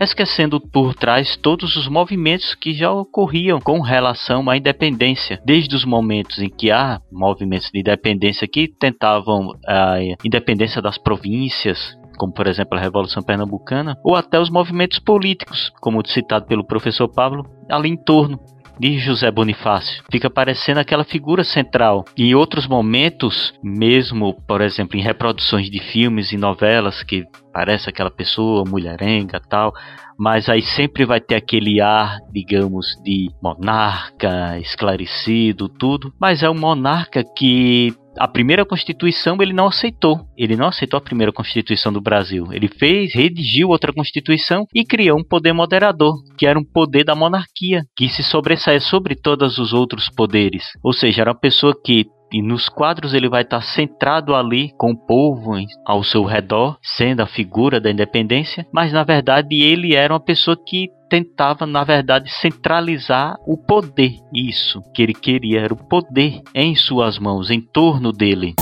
esquecendo 0.00 0.60
por 0.60 0.94
trás 0.94 1.36
todos 1.36 1.76
os 1.76 1.88
movimentos 1.88 2.54
que 2.54 2.74
já 2.74 2.92
ocorriam 2.92 3.60
com 3.60 3.80
relação 3.80 4.48
à 4.50 4.56
independência, 4.56 5.40
desde 5.44 5.74
os 5.74 5.84
momentos 5.84 6.38
em 6.38 6.48
que 6.48 6.70
há 6.70 7.00
movimentos 7.10 7.70
de 7.70 7.80
independência 7.80 8.46
que 8.46 8.68
tentavam 8.68 9.52
a 9.66 9.98
independência 10.24 10.82
das 10.82 10.98
províncias, 10.98 11.95
como 12.16 12.32
por 12.32 12.46
exemplo 12.46 12.78
a 12.78 12.80
Revolução 12.80 13.22
Pernambucana, 13.22 13.96
ou 14.04 14.16
até 14.16 14.40
os 14.40 14.50
movimentos 14.50 14.98
políticos, 14.98 15.72
como 15.80 16.06
citado 16.06 16.46
pelo 16.46 16.66
professor 16.66 17.08
Pablo, 17.08 17.44
ali 17.70 17.88
em 17.88 17.96
torno 17.96 18.40
de 18.78 18.98
José 18.98 19.30
Bonifácio. 19.30 20.02
Fica 20.10 20.28
parecendo 20.28 20.80
aquela 20.80 21.04
figura 21.04 21.42
central. 21.44 22.04
E 22.16 22.24
em 22.24 22.34
outros 22.34 22.66
momentos, 22.66 23.54
mesmo, 23.62 24.34
por 24.46 24.60
exemplo, 24.60 24.98
em 24.98 25.02
reproduções 25.02 25.70
de 25.70 25.80
filmes 25.80 26.32
e 26.32 26.36
novelas 26.36 27.02
que 27.02 27.24
parece 27.52 27.88
aquela 27.88 28.10
pessoa 28.10 28.64
mulherenga 28.66 29.40
tal, 29.40 29.72
mas 30.18 30.48
aí 30.48 30.62
sempre 30.62 31.04
vai 31.04 31.20
ter 31.20 31.36
aquele 31.36 31.80
ar, 31.80 32.18
digamos, 32.32 32.86
de 33.02 33.30
monarca, 33.42 34.58
esclarecido, 34.58 35.68
tudo, 35.68 36.12
mas 36.20 36.42
é 36.42 36.50
um 36.50 36.58
monarca 36.58 37.22
que 37.36 37.94
a 38.18 38.28
primeira 38.28 38.64
Constituição 38.64 39.36
ele 39.40 39.52
não 39.52 39.66
aceitou. 39.66 40.20
Ele 40.36 40.56
não 40.56 40.68
aceitou 40.68 40.98
a 40.98 41.00
primeira 41.00 41.32
Constituição 41.32 41.92
do 41.92 42.00
Brasil. 42.00 42.46
Ele 42.52 42.68
fez, 42.68 43.14
redigiu 43.14 43.68
outra 43.68 43.92
Constituição 43.92 44.64
e 44.74 44.84
criou 44.84 45.18
um 45.18 45.24
poder 45.24 45.52
moderador, 45.52 46.14
que 46.38 46.46
era 46.46 46.58
um 46.58 46.64
poder 46.64 47.04
da 47.04 47.14
monarquia, 47.14 47.82
que 47.96 48.08
se 48.08 48.22
sobressaia 48.22 48.80
sobre 48.80 49.14
todos 49.14 49.58
os 49.58 49.72
outros 49.72 50.08
poderes. 50.08 50.64
Ou 50.82 50.92
seja, 50.92 51.22
era 51.22 51.30
uma 51.30 51.38
pessoa 51.38 51.74
que 51.84 52.06
e 52.32 52.42
nos 52.42 52.68
quadros 52.68 53.14
ele 53.14 53.28
vai 53.28 53.42
estar 53.42 53.62
centrado 53.62 54.34
ali 54.34 54.72
com 54.76 54.90
o 54.90 54.96
povo 54.96 55.52
ao 55.86 56.02
seu 56.02 56.24
redor, 56.24 56.76
sendo 56.82 57.20
a 57.20 57.26
figura 57.26 57.80
da 57.80 57.90
independência, 57.90 58.66
mas 58.72 58.92
na 58.92 59.04
verdade 59.04 59.62
ele 59.62 59.94
era 59.94 60.12
uma 60.12 60.20
pessoa 60.20 60.56
que 60.56 60.88
tentava, 61.08 61.66
na 61.66 61.84
verdade, 61.84 62.30
centralizar 62.40 63.36
o 63.46 63.56
poder. 63.56 64.14
Isso 64.34 64.80
que 64.94 65.02
ele 65.02 65.14
queria 65.14 65.60
era 65.60 65.74
o 65.74 65.88
poder 65.88 66.40
em 66.54 66.74
suas 66.74 67.18
mãos, 67.18 67.50
em 67.50 67.60
torno 67.60 68.12
dele. 68.12 68.54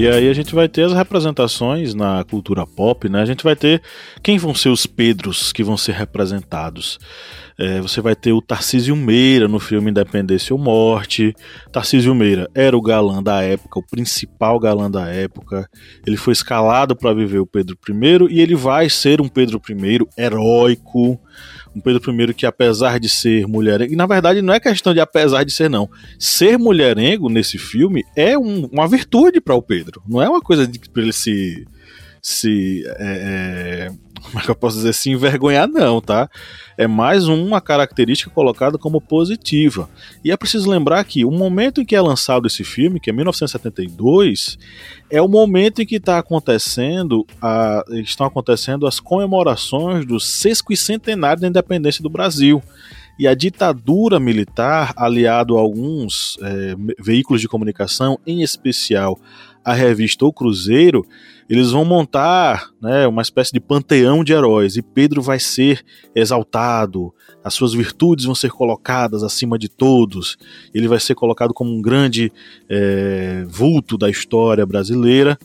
E 0.00 0.08
aí 0.08 0.30
a 0.30 0.32
gente 0.32 0.54
vai 0.54 0.66
ter 0.66 0.84
as 0.84 0.94
representações 0.94 1.92
na 1.92 2.24
cultura 2.24 2.66
pop, 2.66 3.06
né? 3.06 3.20
A 3.20 3.26
gente 3.26 3.44
vai 3.44 3.54
ter 3.54 3.82
quem 4.22 4.38
vão 4.38 4.54
ser 4.54 4.70
os 4.70 4.86
Pedros 4.86 5.52
que 5.52 5.62
vão 5.62 5.76
ser 5.76 5.92
representados. 5.92 6.98
É, 7.58 7.82
você 7.82 8.00
vai 8.00 8.16
ter 8.16 8.32
o 8.32 8.40
Tarcísio 8.40 8.96
Meira 8.96 9.46
no 9.46 9.60
filme 9.60 9.90
Independência 9.90 10.54
ou 10.54 10.58
Morte. 10.58 11.34
Tarcísio 11.70 12.14
Meira 12.14 12.48
era 12.54 12.74
o 12.74 12.80
galã 12.80 13.22
da 13.22 13.42
época, 13.42 13.78
o 13.78 13.86
principal 13.86 14.58
galã 14.58 14.90
da 14.90 15.06
época. 15.06 15.68
Ele 16.06 16.16
foi 16.16 16.32
escalado 16.32 16.96
para 16.96 17.12
viver 17.12 17.40
o 17.40 17.46
Pedro 17.46 17.76
I 17.86 18.34
e 18.34 18.40
ele 18.40 18.54
vai 18.54 18.88
ser 18.88 19.20
um 19.20 19.28
Pedro 19.28 19.60
I 19.68 19.98
heróico 20.16 21.20
um 21.74 21.80
Pedro 21.80 22.22
I 22.22 22.34
que, 22.34 22.46
apesar 22.46 22.98
de 22.98 23.08
ser 23.08 23.46
mulherengo, 23.46 23.92
e 23.92 23.96
na 23.96 24.06
verdade 24.06 24.42
não 24.42 24.52
é 24.52 24.60
questão 24.60 24.92
de 24.92 25.00
apesar 25.00 25.44
de 25.44 25.52
ser, 25.52 25.70
não. 25.70 25.88
Ser 26.18 26.58
mulherengo 26.58 27.28
nesse 27.28 27.58
filme 27.58 28.04
é 28.16 28.36
um, 28.36 28.66
uma 28.66 28.88
virtude 28.88 29.40
para 29.40 29.54
o 29.54 29.62
Pedro. 29.62 30.02
Não 30.08 30.20
é 30.20 30.28
uma 30.28 30.40
coisa 30.40 30.66
de 30.66 30.78
para 30.90 31.02
ele 31.02 31.12
se. 31.12 31.66
se 32.20 32.84
é, 32.98 33.88
é, 33.88 34.09
como 34.22 34.38
é 34.38 34.42
que 34.42 34.50
eu 34.50 34.54
posso 34.54 34.76
dizer, 34.76 34.92
se 34.92 35.10
envergonhar, 35.10 35.68
não, 35.68 36.00
tá? 36.00 36.28
É 36.76 36.86
mais 36.86 37.26
uma 37.26 37.60
característica 37.60 38.30
colocada 38.30 38.78
como 38.78 39.00
positiva. 39.00 39.88
E 40.24 40.30
é 40.30 40.36
preciso 40.36 40.70
lembrar 40.70 41.04
que 41.04 41.24
o 41.24 41.30
momento 41.30 41.80
em 41.80 41.84
que 41.84 41.96
é 41.96 42.00
lançado 42.00 42.46
esse 42.46 42.64
filme, 42.64 43.00
que 43.00 43.10
é 43.10 43.12
1972, 43.12 44.58
é 45.10 45.20
o 45.20 45.28
momento 45.28 45.82
em 45.82 45.86
que 45.86 45.96
está 45.96 46.18
acontecendo, 46.18 47.26
a, 47.40 47.82
estão 47.92 48.26
acontecendo 48.26 48.86
as 48.86 49.00
comemorações 49.00 50.06
do 50.06 50.20
sesquicentenário 50.20 51.42
da 51.42 51.48
independência 51.48 52.02
do 52.02 52.10
Brasil. 52.10 52.62
E 53.18 53.28
a 53.28 53.34
ditadura 53.34 54.18
militar, 54.18 54.94
aliado 54.96 55.58
a 55.58 55.60
alguns 55.60 56.38
é, 56.42 56.74
veículos 56.98 57.42
de 57.42 57.48
comunicação, 57.48 58.18
em 58.26 58.42
especial 58.42 59.18
a 59.62 59.74
revista 59.74 60.24
O 60.24 60.32
Cruzeiro, 60.32 61.04
eles 61.50 61.72
vão 61.72 61.84
montar 61.84 62.70
né, 62.80 63.08
uma 63.08 63.22
espécie 63.22 63.52
de 63.52 63.58
panteão 63.58 64.22
de 64.22 64.32
heróis 64.32 64.76
e 64.76 64.82
Pedro 64.82 65.20
vai 65.20 65.40
ser 65.40 65.84
exaltado, 66.14 67.12
as 67.42 67.54
suas 67.54 67.72
virtudes 67.72 68.24
vão 68.24 68.36
ser 68.36 68.52
colocadas 68.52 69.24
acima 69.24 69.58
de 69.58 69.68
todos, 69.68 70.38
ele 70.72 70.86
vai 70.86 71.00
ser 71.00 71.16
colocado 71.16 71.52
como 71.52 71.74
um 71.74 71.82
grande 71.82 72.32
é, 72.68 73.44
vulto 73.48 73.98
da 73.98 74.08
história 74.08 74.64
brasileira 74.64 75.36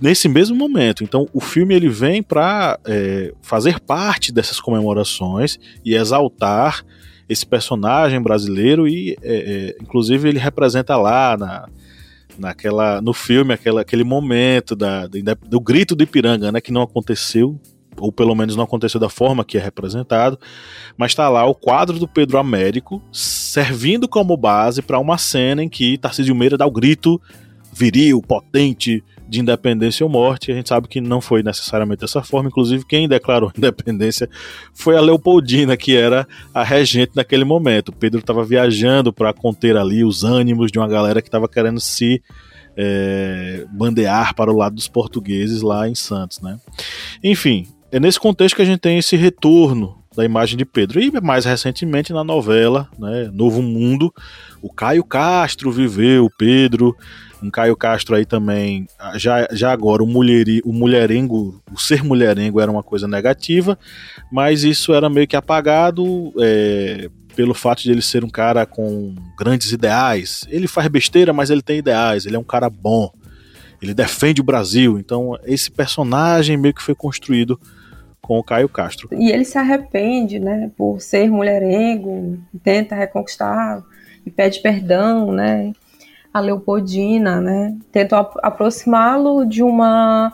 nesse 0.00 0.28
mesmo 0.28 0.54
momento. 0.54 1.02
Então, 1.02 1.28
o 1.32 1.40
filme 1.40 1.74
ele 1.74 1.88
vem 1.88 2.22
para 2.22 2.78
é, 2.86 3.34
fazer 3.42 3.80
parte 3.80 4.32
dessas 4.32 4.60
comemorações 4.60 5.58
e 5.84 5.96
exaltar 5.96 6.84
esse 7.28 7.44
personagem 7.44 8.22
brasileiro 8.22 8.86
e, 8.86 9.16
é, 9.20 9.74
é, 9.74 9.76
inclusive, 9.82 10.28
ele 10.28 10.38
representa 10.38 10.96
lá 10.96 11.36
na 11.36 11.68
naquela 12.38 13.00
no 13.00 13.12
filme 13.12 13.54
aquela, 13.54 13.80
aquele 13.80 14.04
momento 14.04 14.74
da, 14.74 15.06
do, 15.06 15.60
grito 15.60 15.94
do 15.94 16.02
Ipiranga, 16.02 16.52
né, 16.52 16.60
que 16.60 16.72
não 16.72 16.82
aconteceu 16.82 17.58
ou 17.98 18.12
pelo 18.12 18.34
menos 18.34 18.54
não 18.54 18.64
aconteceu 18.64 19.00
da 19.00 19.08
forma 19.08 19.44
que 19.44 19.56
é 19.56 19.60
representado, 19.60 20.38
mas 20.96 21.12
está 21.12 21.28
lá 21.28 21.46
o 21.46 21.54
quadro 21.54 21.98
do 21.98 22.06
Pedro 22.06 22.38
Américo 22.38 23.02
servindo 23.10 24.06
como 24.06 24.36
base 24.36 24.82
para 24.82 24.98
uma 24.98 25.16
cena 25.16 25.62
em 25.62 25.68
que 25.68 25.96
Tarcísio 25.96 26.34
Meira 26.34 26.58
dá 26.58 26.66
o 26.66 26.70
grito 26.70 27.20
viril, 27.72 28.22
potente, 28.22 29.02
de 29.28 29.40
independência 29.40 30.04
ou 30.04 30.10
morte. 30.10 30.50
A 30.50 30.54
gente 30.54 30.68
sabe 30.68 30.88
que 30.88 31.00
não 31.00 31.20
foi 31.20 31.42
necessariamente 31.42 32.00
dessa 32.00 32.22
forma. 32.22 32.48
Inclusive, 32.48 32.84
quem 32.84 33.08
declarou 33.08 33.52
independência 33.56 34.28
foi 34.72 34.96
a 34.96 35.00
Leopoldina, 35.00 35.76
que 35.76 35.96
era 35.96 36.26
a 36.54 36.62
regente 36.62 37.12
naquele 37.14 37.44
momento. 37.44 37.92
Pedro 37.92 38.20
estava 38.20 38.44
viajando 38.44 39.12
para 39.12 39.32
conter 39.32 39.76
ali 39.76 40.04
os 40.04 40.24
ânimos 40.24 40.70
de 40.70 40.78
uma 40.78 40.88
galera 40.88 41.20
que 41.20 41.28
estava 41.28 41.48
querendo 41.48 41.80
se 41.80 42.22
é, 42.76 43.64
bandear 43.70 44.34
para 44.34 44.52
o 44.52 44.56
lado 44.56 44.74
dos 44.74 44.88
portugueses 44.88 45.62
lá 45.62 45.88
em 45.88 45.94
Santos, 45.94 46.40
né? 46.40 46.58
Enfim, 47.22 47.66
é 47.90 47.98
nesse 47.98 48.20
contexto 48.20 48.56
que 48.56 48.62
a 48.62 48.66
gente 48.66 48.80
tem 48.80 48.98
esse 48.98 49.16
retorno 49.16 49.96
da 50.16 50.24
imagem 50.24 50.56
de 50.56 50.64
Pedro. 50.64 51.00
E 51.00 51.10
mais 51.20 51.44
recentemente 51.44 52.12
na 52.12 52.24
novela, 52.24 52.88
né, 52.98 53.30
Novo 53.32 53.62
Mundo, 53.62 54.12
o 54.62 54.72
Caio 54.72 55.04
Castro 55.04 55.70
viveu 55.70 56.30
Pedro, 56.36 56.96
um 57.46 57.50
Caio 57.50 57.76
Castro 57.76 58.16
aí 58.16 58.24
também, 58.24 58.86
já, 59.14 59.48
já 59.52 59.72
agora 59.72 60.02
o, 60.02 60.06
mulheri, 60.06 60.60
o 60.64 60.72
mulherengo, 60.72 61.62
o 61.72 61.78
ser 61.78 62.02
mulherengo 62.02 62.60
era 62.60 62.70
uma 62.70 62.82
coisa 62.82 63.06
negativa, 63.06 63.78
mas 64.30 64.64
isso 64.64 64.92
era 64.92 65.08
meio 65.08 65.26
que 65.26 65.36
apagado 65.36 66.32
é, 66.38 67.08
pelo 67.34 67.54
fato 67.54 67.82
de 67.82 67.90
ele 67.90 68.02
ser 68.02 68.24
um 68.24 68.28
cara 68.28 68.66
com 68.66 69.14
grandes 69.38 69.72
ideais. 69.72 70.44
Ele 70.48 70.66
faz 70.66 70.88
besteira, 70.88 71.32
mas 71.32 71.50
ele 71.50 71.62
tem 71.62 71.78
ideais, 71.78 72.26
ele 72.26 72.36
é 72.36 72.38
um 72.38 72.44
cara 72.44 72.68
bom, 72.68 73.10
ele 73.80 73.94
defende 73.94 74.40
o 74.40 74.44
Brasil, 74.44 74.98
então 74.98 75.38
esse 75.44 75.70
personagem 75.70 76.56
meio 76.56 76.74
que 76.74 76.82
foi 76.82 76.94
construído 76.94 77.60
com 78.20 78.38
o 78.38 78.42
Caio 78.42 78.68
Castro. 78.68 79.08
E 79.12 79.30
ele 79.30 79.44
se 79.44 79.56
arrepende, 79.56 80.40
né, 80.40 80.70
por 80.76 81.00
ser 81.00 81.30
mulherengo, 81.30 82.38
tenta 82.62 82.96
reconquistar 82.96 83.82
e 84.24 84.30
pede 84.30 84.60
perdão, 84.60 85.30
né? 85.30 85.72
A 86.36 86.40
Leopoldina, 86.40 87.40
né? 87.40 87.76
Tenta 87.90 88.18
aproximá-lo 88.42 89.44
de 89.44 89.62
uma 89.62 90.32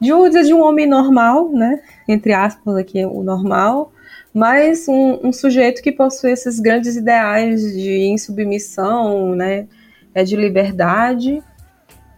de 0.00 0.12
um, 0.12 0.28
de 0.28 0.52
um 0.52 0.62
homem 0.62 0.86
normal, 0.86 1.50
né? 1.50 1.80
Entre 2.08 2.32
aspas 2.32 2.76
aqui 2.76 3.04
o 3.04 3.22
normal, 3.22 3.92
mas 4.32 4.88
um, 4.88 5.28
um 5.28 5.32
sujeito 5.32 5.82
que 5.82 5.92
possui 5.92 6.32
esses 6.32 6.58
grandes 6.60 6.96
ideais 6.96 7.60
de 7.72 8.06
insubmissão, 8.06 9.34
né? 9.34 9.66
É 10.14 10.24
de 10.24 10.36
liberdade 10.36 11.42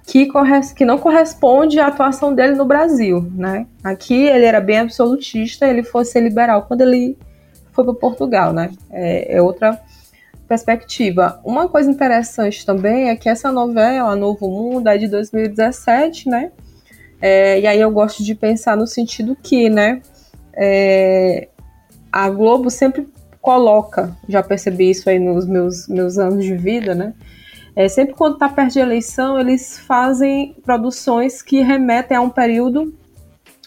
que, 0.06 0.28
que 0.76 0.84
não 0.84 0.98
corresponde 0.98 1.80
à 1.80 1.88
atuação 1.88 2.32
dele 2.32 2.54
no 2.54 2.64
Brasil, 2.64 3.28
né? 3.34 3.66
Aqui 3.82 4.14
ele 4.14 4.44
era 4.44 4.60
bem 4.60 4.78
absolutista, 4.78 5.66
ele 5.66 5.82
fosse 5.82 6.20
liberal 6.20 6.62
quando 6.62 6.82
ele 6.82 7.18
foi 7.72 7.84
para 7.84 7.94
Portugal, 7.94 8.52
né? 8.52 8.70
É, 8.90 9.36
é, 9.36 9.42
outra 9.42 9.78
perspectiva. 10.46 11.40
Uma 11.44 11.68
coisa 11.68 11.90
interessante 11.90 12.64
também 12.64 13.10
é 13.10 13.16
que 13.16 13.28
essa 13.28 13.50
novela, 13.50 14.14
Novo 14.16 14.48
Mundo, 14.48 14.88
é 14.88 14.96
de 14.96 15.08
2017, 15.08 16.28
né? 16.28 16.52
É, 17.20 17.60
e 17.60 17.66
aí 17.66 17.80
eu 17.80 17.90
gosto 17.90 18.22
de 18.22 18.34
pensar 18.34 18.76
no 18.76 18.86
sentido 18.86 19.36
que, 19.40 19.68
né? 19.68 20.00
É, 20.54 21.48
a 22.12 22.30
Globo 22.30 22.70
sempre 22.70 23.08
coloca, 23.40 24.16
já 24.28 24.42
percebi 24.42 24.90
isso 24.90 25.08
aí 25.08 25.18
nos 25.18 25.46
meus, 25.46 25.86
meus 25.88 26.18
anos 26.18 26.44
de 26.44 26.56
vida, 26.56 26.94
né? 26.94 27.14
É, 27.74 27.88
sempre 27.88 28.14
quando 28.14 28.34
está 28.34 28.48
perto 28.48 28.72
de 28.72 28.78
eleição, 28.78 29.38
eles 29.38 29.78
fazem 29.78 30.56
produções 30.64 31.42
que 31.42 31.60
remetem 31.60 32.16
a 32.16 32.20
um 32.20 32.30
período 32.30 32.94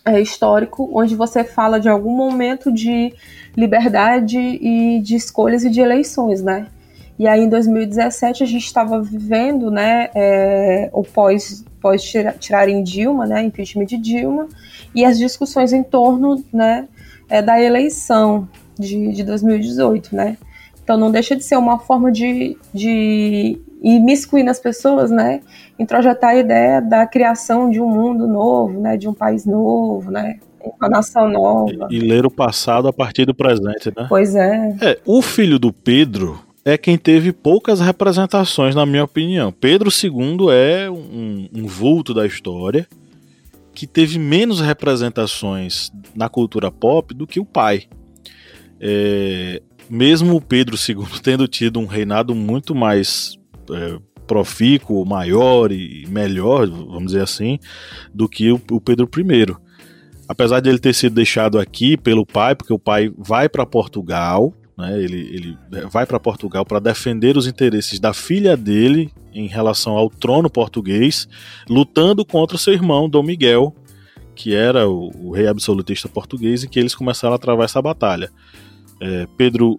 é, 0.06 0.20
histórico 0.20 0.89
onde 0.94 1.15
você 1.15 1.44
fala 1.44 1.79
de 1.79 1.89
algum 1.89 2.15
momento 2.15 2.72
de 2.72 3.13
liberdade 3.56 4.38
e 4.38 5.00
de 5.01 5.15
escolhas 5.15 5.63
e 5.63 5.70
de 5.70 5.82
eleições, 5.82 6.41
né? 6.41 6.68
E 7.18 7.27
aí 7.27 7.41
em 7.41 7.50
2017 7.50 8.44
a 8.44 8.46
gente 8.46 8.63
estava 8.63 9.01
vivendo, 9.01 9.70
né, 9.70 10.10
é, 10.15 10.89
o 10.94 11.03
pós, 11.03 11.65
pós 11.82 12.01
tirarem 12.39 12.82
Dilma, 12.82 13.25
né, 13.25 13.44
impeachment 13.44 13.88
de 13.88 13.98
Dilma, 13.98 14.48
e 14.96 15.03
as 15.03 15.18
discussões 15.18 15.74
em 15.74 15.84
torno, 15.84 16.41
né, 16.51 16.88
é, 17.27 17.41
da 17.41 17.62
eleição 17.62 18.48
de, 18.79 19.12
de 19.12 19.24
2018, 19.25 20.15
né? 20.15 20.38
Então 20.82 20.98
não 20.98 21.12
deixa 21.12 21.36
de 21.36 21.44
ser 21.44 21.58
uma 21.58 21.77
forma 21.77 22.10
de, 22.10 22.58
de 22.74 23.62
imiscuir 23.81 24.43
nas 24.43 24.59
pessoas, 24.59 25.09
né? 25.09 25.41
Introjetar 25.77 26.31
a 26.31 26.36
ideia 26.36 26.81
da 26.81 27.05
criação 27.07 27.69
de 27.69 27.81
um 27.81 27.88
mundo 27.88 28.27
novo, 28.27 28.79
né? 28.79 28.98
De 28.98 29.07
um 29.07 29.13
país 29.13 29.45
novo, 29.45 30.12
né? 30.12 30.39
Uma 30.62 30.89
nação 30.89 31.29
nova. 31.29 31.87
E, 31.89 31.96
e 31.96 32.00
ler 32.00 32.25
o 32.25 32.31
passado 32.31 32.87
a 32.87 32.94
partir 32.94 33.25
do 33.25 33.33
presente, 33.33 33.92
né? 33.96 34.05
Pois 34.09 34.35
é. 34.35 34.75
É, 34.81 35.00
o 35.05 35.22
filho 35.22 35.57
do 35.57 35.72
Pedro 35.72 36.39
é 36.65 36.77
quem 36.77 36.98
teve 36.98 37.31
poucas 37.31 37.79
representações, 37.79 38.75
na 38.75 38.85
minha 38.85 39.05
opinião. 39.05 39.51
Pedro 39.51 39.89
II 39.89 40.50
é 40.51 40.89
um, 40.89 41.48
um 41.55 41.65
vulto 41.65 42.13
da 42.13 42.25
história 42.25 42.87
que 43.74 43.87
teve 43.87 44.20
menos 44.20 44.59
representações 44.59 45.89
na 46.13 46.27
cultura 46.27 46.70
pop 46.70 47.13
do 47.13 47.25
que 47.25 47.39
o 47.39 47.46
pai. 47.46 47.83
É, 48.77 49.61
mesmo 49.89 50.35
o 50.35 50.42
Pedro 50.42 50.75
II 50.75 51.05
tendo 51.24 51.48
tido 51.48 51.79
um 51.79 51.85
reinado 51.85 52.35
muito 52.35 52.75
mais 52.75 53.39
é, 53.72 54.00
profícuo, 54.27 55.05
maior 55.05 55.72
e 55.72 56.05
melhor, 56.08 56.68
vamos 56.68 57.08
dizer 57.08 57.24
assim, 57.24 57.58
do 58.14 58.29
que 58.29 58.51
o, 58.51 58.62
o 58.72 58.79
Pedro 58.79 59.10
I. 59.18 59.55
Apesar 60.27 60.60
de 60.60 60.70
ele 60.70 60.77
ter 60.77 60.94
sido 60.94 61.16
deixado 61.16 61.58
aqui 61.58 61.98
pelo 61.98 62.25
pai, 62.25 62.53
porque 62.53 62.72
o 62.72 62.77
pai 62.77 63.12
vai 63.18 63.50
para 63.50 63.66
Portugal, 63.66 64.53
né, 64.77 65.01
ele, 65.01 65.20
ele 65.34 65.58
vai 65.90 66.05
para 66.05 66.20
Portugal 66.20 66.64
para 66.64 66.79
defender 66.79 67.36
os 67.36 67.48
interesses 67.48 68.00
da 68.00 68.14
filha 68.14 68.55
dele 68.55 69.12
em 69.34 69.48
relação 69.48 69.98
ao 69.98 70.10
trono 70.10 70.50
português, 70.50 71.27
lutando 71.68 72.24
contra 72.24 72.58
seu 72.58 72.74
irmão 72.74 73.10
Dom 73.10 73.24
Miguel, 73.24 73.75
que 74.36 74.53
era 74.53 74.88
o, 74.88 75.10
o 75.16 75.32
rei 75.32 75.48
absolutista 75.48 76.08
português, 76.08 76.64
e 76.64 76.70
que 76.70 76.79
eles 76.79 76.94
começaram 76.94 77.34
a 77.34 77.40
travar 77.40 77.66
essa 77.66 77.82
batalha 77.82 78.29
é, 79.01 79.27
Pedro, 79.38 79.77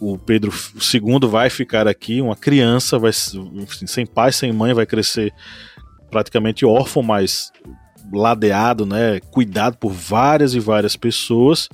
o 0.00 0.18
Pedro 0.18 0.50
II 0.50 1.28
vai 1.28 1.50
ficar 1.50 1.86
aqui, 1.86 2.20
uma 2.20 2.36
criança, 2.36 2.98
vai 2.98 3.10
enfim, 3.54 3.86
sem 3.86 4.06
pai, 4.06 4.32
sem 4.32 4.52
mãe, 4.52 4.72
vai 4.72 4.86
crescer 4.86 5.32
praticamente 6.10 6.64
órfão, 6.64 7.02
mas 7.02 7.52
ladeado, 8.12 8.84
né, 8.86 9.20
cuidado 9.30 9.76
por 9.76 9.92
várias 9.92 10.54
e 10.54 10.60
várias 10.60 10.96
pessoas. 10.96 11.68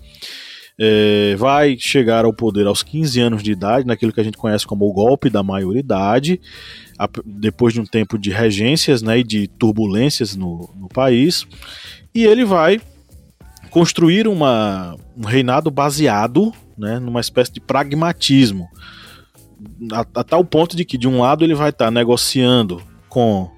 É, 0.81 1.35
vai 1.35 1.77
chegar 1.77 2.25
ao 2.25 2.33
poder 2.33 2.69
aos 2.69 2.85
15 2.85 3.21
anos 3.21 3.43
de 3.43 3.51
idade, 3.51 3.85
naquilo 3.85 4.13
que 4.13 4.21
a 4.21 4.25
gente 4.25 4.39
conhece 4.39 4.65
como 4.65 4.89
o 4.89 4.93
golpe 4.93 5.29
da 5.29 5.43
maioridade, 5.43 6.41
a, 6.97 7.09
depois 7.27 7.75
de 7.75 7.81
um 7.81 7.85
tempo 7.85 8.17
de 8.17 8.31
regências 8.31 9.03
né, 9.03 9.19
e 9.19 9.25
de 9.25 9.49
turbulências 9.49 10.37
no, 10.37 10.73
no 10.77 10.89
país, 10.89 11.45
e 12.15 12.25
ele 12.25 12.45
vai 12.45 12.81
construir 13.71 14.29
uma, 14.29 14.97
um 15.17 15.25
reinado 15.25 15.69
baseado 15.69 16.55
né, 16.79 16.99
numa 16.99 17.21
espécie 17.21 17.53
de 17.53 17.61
pragmatismo, 17.61 18.69
a, 19.93 20.01
a 20.01 20.25
tal 20.25 20.45
ponto 20.45 20.77
de 20.77 20.85
que, 20.85 20.97
de 20.97 21.09
um 21.09 21.21
lado, 21.21 21.45
ele 21.45 21.55
vai 21.55 21.71
estar 21.71 21.87
tá 21.87 21.91
negociando 21.91 22.81
com 23.09 23.51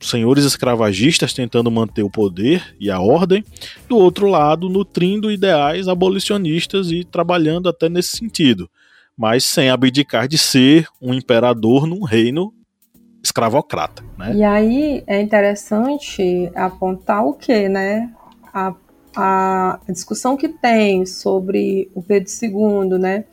senhores 0.00 0.44
escravagistas 0.44 1.32
tentando 1.32 1.70
manter 1.70 2.02
o 2.02 2.10
poder 2.10 2.76
e 2.78 2.90
a 2.90 3.00
ordem, 3.00 3.44
do 3.88 3.96
outro 3.96 4.26
lado, 4.26 4.68
nutrindo 4.68 5.30
ideais 5.30 5.88
abolicionistas 5.88 6.90
e 6.90 7.02
trabalhando 7.04 7.68
até 7.68 7.88
nesse 7.88 8.16
sentido, 8.16 8.68
mas 9.16 9.44
sem 9.44 9.70
abdicar 9.70 10.28
de 10.28 10.36
ser 10.36 10.86
um 11.00 11.14
imperador 11.14 11.86
num 11.86 12.04
reino 12.04 12.52
escravocrata. 13.22 14.04
Né? 14.18 14.36
E 14.36 14.44
aí 14.44 15.02
é 15.06 15.20
interessante 15.20 16.50
apontar 16.54 17.24
o 17.24 17.32
que, 17.32 17.68
né? 17.68 18.12
A 18.52 18.74
a 19.16 19.80
discussão 19.88 20.36
que 20.36 20.48
tem 20.48 21.06
sobre 21.06 21.90
o 21.94 22.02
Pedro 22.02 22.30
II, 22.42 22.98
né, 22.98 23.24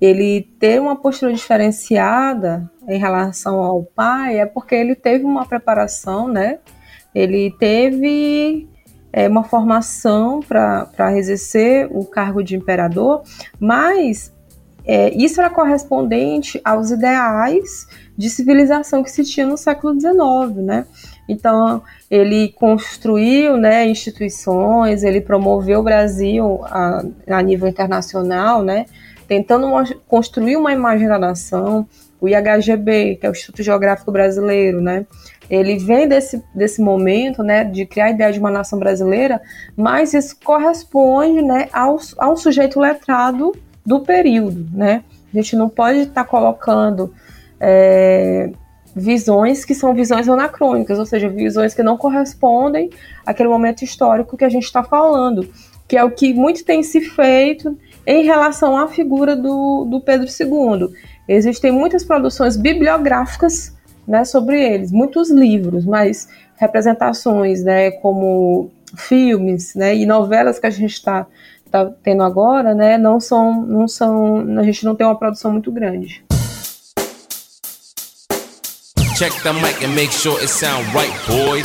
ele 0.00 0.42
ter 0.58 0.80
uma 0.80 0.96
postura 0.96 1.32
diferenciada 1.32 2.70
em 2.88 2.98
relação 2.98 3.62
ao 3.62 3.84
pai 3.84 4.40
é 4.40 4.46
porque 4.46 4.74
ele 4.74 4.94
teve 4.94 5.24
uma 5.24 5.46
preparação, 5.46 6.26
né, 6.26 6.58
ele 7.14 7.54
teve 7.58 8.68
é, 9.12 9.28
uma 9.28 9.44
formação 9.44 10.40
para 10.40 11.16
exercer 11.16 11.88
o 11.90 12.04
cargo 12.04 12.42
de 12.42 12.56
imperador, 12.56 13.22
mas 13.58 14.32
é, 14.84 15.14
isso 15.14 15.40
era 15.40 15.50
correspondente 15.50 16.60
aos 16.64 16.90
ideais 16.90 17.86
de 18.16 18.30
civilização 18.30 19.02
que 19.02 19.10
se 19.10 19.22
tinha 19.22 19.46
no 19.46 19.56
século 19.56 19.98
XIX, 19.98 20.64
né? 20.64 20.86
Então, 21.28 21.82
ele 22.10 22.48
construiu 22.52 23.56
né, 23.56 23.86
instituições, 23.86 25.02
ele 25.02 25.20
promoveu 25.20 25.80
o 25.80 25.82
Brasil 25.82 26.60
a, 26.64 27.04
a 27.28 27.42
nível 27.42 27.68
internacional, 27.68 28.62
né, 28.62 28.86
tentando 29.26 29.68
construir 30.06 30.56
uma 30.56 30.72
imagem 30.72 31.06
da 31.06 31.18
nação. 31.18 31.86
O 32.20 32.28
IHGB, 32.28 33.16
que 33.16 33.26
é 33.26 33.28
o 33.28 33.32
Instituto 33.32 33.62
Geográfico 33.62 34.10
Brasileiro, 34.10 34.80
né, 34.80 35.06
ele 35.50 35.78
vem 35.78 36.06
desse, 36.06 36.42
desse 36.54 36.80
momento 36.80 37.42
né, 37.42 37.64
de 37.64 37.86
criar 37.86 38.06
a 38.06 38.10
ideia 38.10 38.32
de 38.32 38.38
uma 38.38 38.50
nação 38.50 38.78
brasileira, 38.78 39.40
mas 39.76 40.12
isso 40.12 40.36
corresponde 40.44 41.42
né, 41.42 41.68
ao, 41.72 41.98
a 42.18 42.30
um 42.30 42.36
sujeito 42.36 42.78
letrado 42.78 43.52
do 43.84 44.00
período. 44.00 44.66
Né? 44.72 45.02
A 45.32 45.36
gente 45.36 45.56
não 45.56 45.68
pode 45.68 46.00
estar 46.00 46.24
tá 46.24 46.24
colocando. 46.24 47.12
É, 47.60 48.50
visões 48.94 49.64
que 49.64 49.74
são 49.74 49.94
visões 49.94 50.28
anacrônicas, 50.28 50.98
ou 50.98 51.06
seja, 51.06 51.28
visões 51.28 51.74
que 51.74 51.82
não 51.82 51.96
correspondem 51.96 52.90
àquele 53.24 53.48
momento 53.48 53.82
histórico 53.82 54.36
que 54.36 54.44
a 54.44 54.48
gente 54.48 54.64
está 54.64 54.82
falando, 54.82 55.48
que 55.86 55.96
é 55.96 56.04
o 56.04 56.10
que 56.10 56.34
muito 56.34 56.64
tem 56.64 56.82
se 56.82 57.00
feito 57.00 57.76
em 58.06 58.24
relação 58.24 58.76
à 58.76 58.88
figura 58.88 59.36
do, 59.36 59.84
do 59.84 60.00
Pedro 60.00 60.26
II. 60.26 60.88
Existem 61.28 61.70
muitas 61.70 62.04
produções 62.04 62.56
bibliográficas 62.56 63.76
né, 64.06 64.24
sobre 64.24 64.62
eles, 64.62 64.90
muitos 64.90 65.30
livros, 65.30 65.84
mas 65.84 66.28
representações 66.56 67.62
né, 67.62 67.90
como 67.90 68.70
filmes 68.96 69.74
né, 69.74 69.94
e 69.94 70.06
novelas 70.06 70.58
que 70.58 70.66
a 70.66 70.70
gente 70.70 70.94
está 70.94 71.26
tá 71.70 71.90
tendo 72.02 72.22
agora, 72.22 72.74
né, 72.74 72.96
não 72.96 73.20
são, 73.20 73.62
não 73.62 73.86
são, 73.86 74.58
a 74.58 74.62
gente 74.62 74.84
não 74.84 74.94
tem 74.94 75.06
uma 75.06 75.18
produção 75.18 75.52
muito 75.52 75.70
grande. 75.70 76.24
Check 79.18 79.32
the 79.42 79.52
mic 79.52 79.84
and 79.84 79.96
make 79.96 80.12
sure 80.12 80.40
it 80.40 80.48
sound 80.48 80.86
right, 80.94 81.12
boys. 81.26 81.64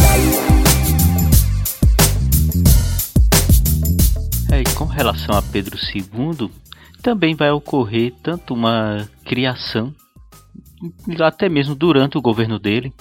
É, 4.51 4.63
com 4.75 4.85
relação 4.85 5.37
a 5.37 5.41
Pedro 5.43 5.77
II, 5.77 6.49
também 7.03 7.35
vai 7.35 7.51
ocorrer 7.51 8.11
tanto 8.23 8.55
uma 8.55 9.07
criação, 9.23 9.93
até 11.21 11.47
mesmo 11.47 11.75
durante 11.75 12.17
o 12.17 12.21
governo 12.23 12.57
dele. 12.57 12.91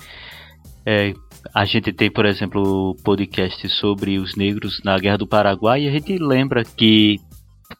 É, 0.84 1.14
a 1.54 1.64
gente 1.64 1.90
tem, 1.90 2.10
por 2.10 2.26
exemplo, 2.26 2.94
podcast 3.02 3.66
sobre 3.70 4.18
os 4.18 4.36
negros 4.36 4.82
na 4.84 4.98
Guerra 4.98 5.16
do 5.16 5.26
Paraguai 5.26 5.84
e 5.84 5.88
a 5.88 5.90
gente 5.90 6.18
lembra 6.18 6.62
que 6.62 7.18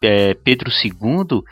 é, 0.00 0.32
Pedro 0.32 0.70
II, 0.70 1.42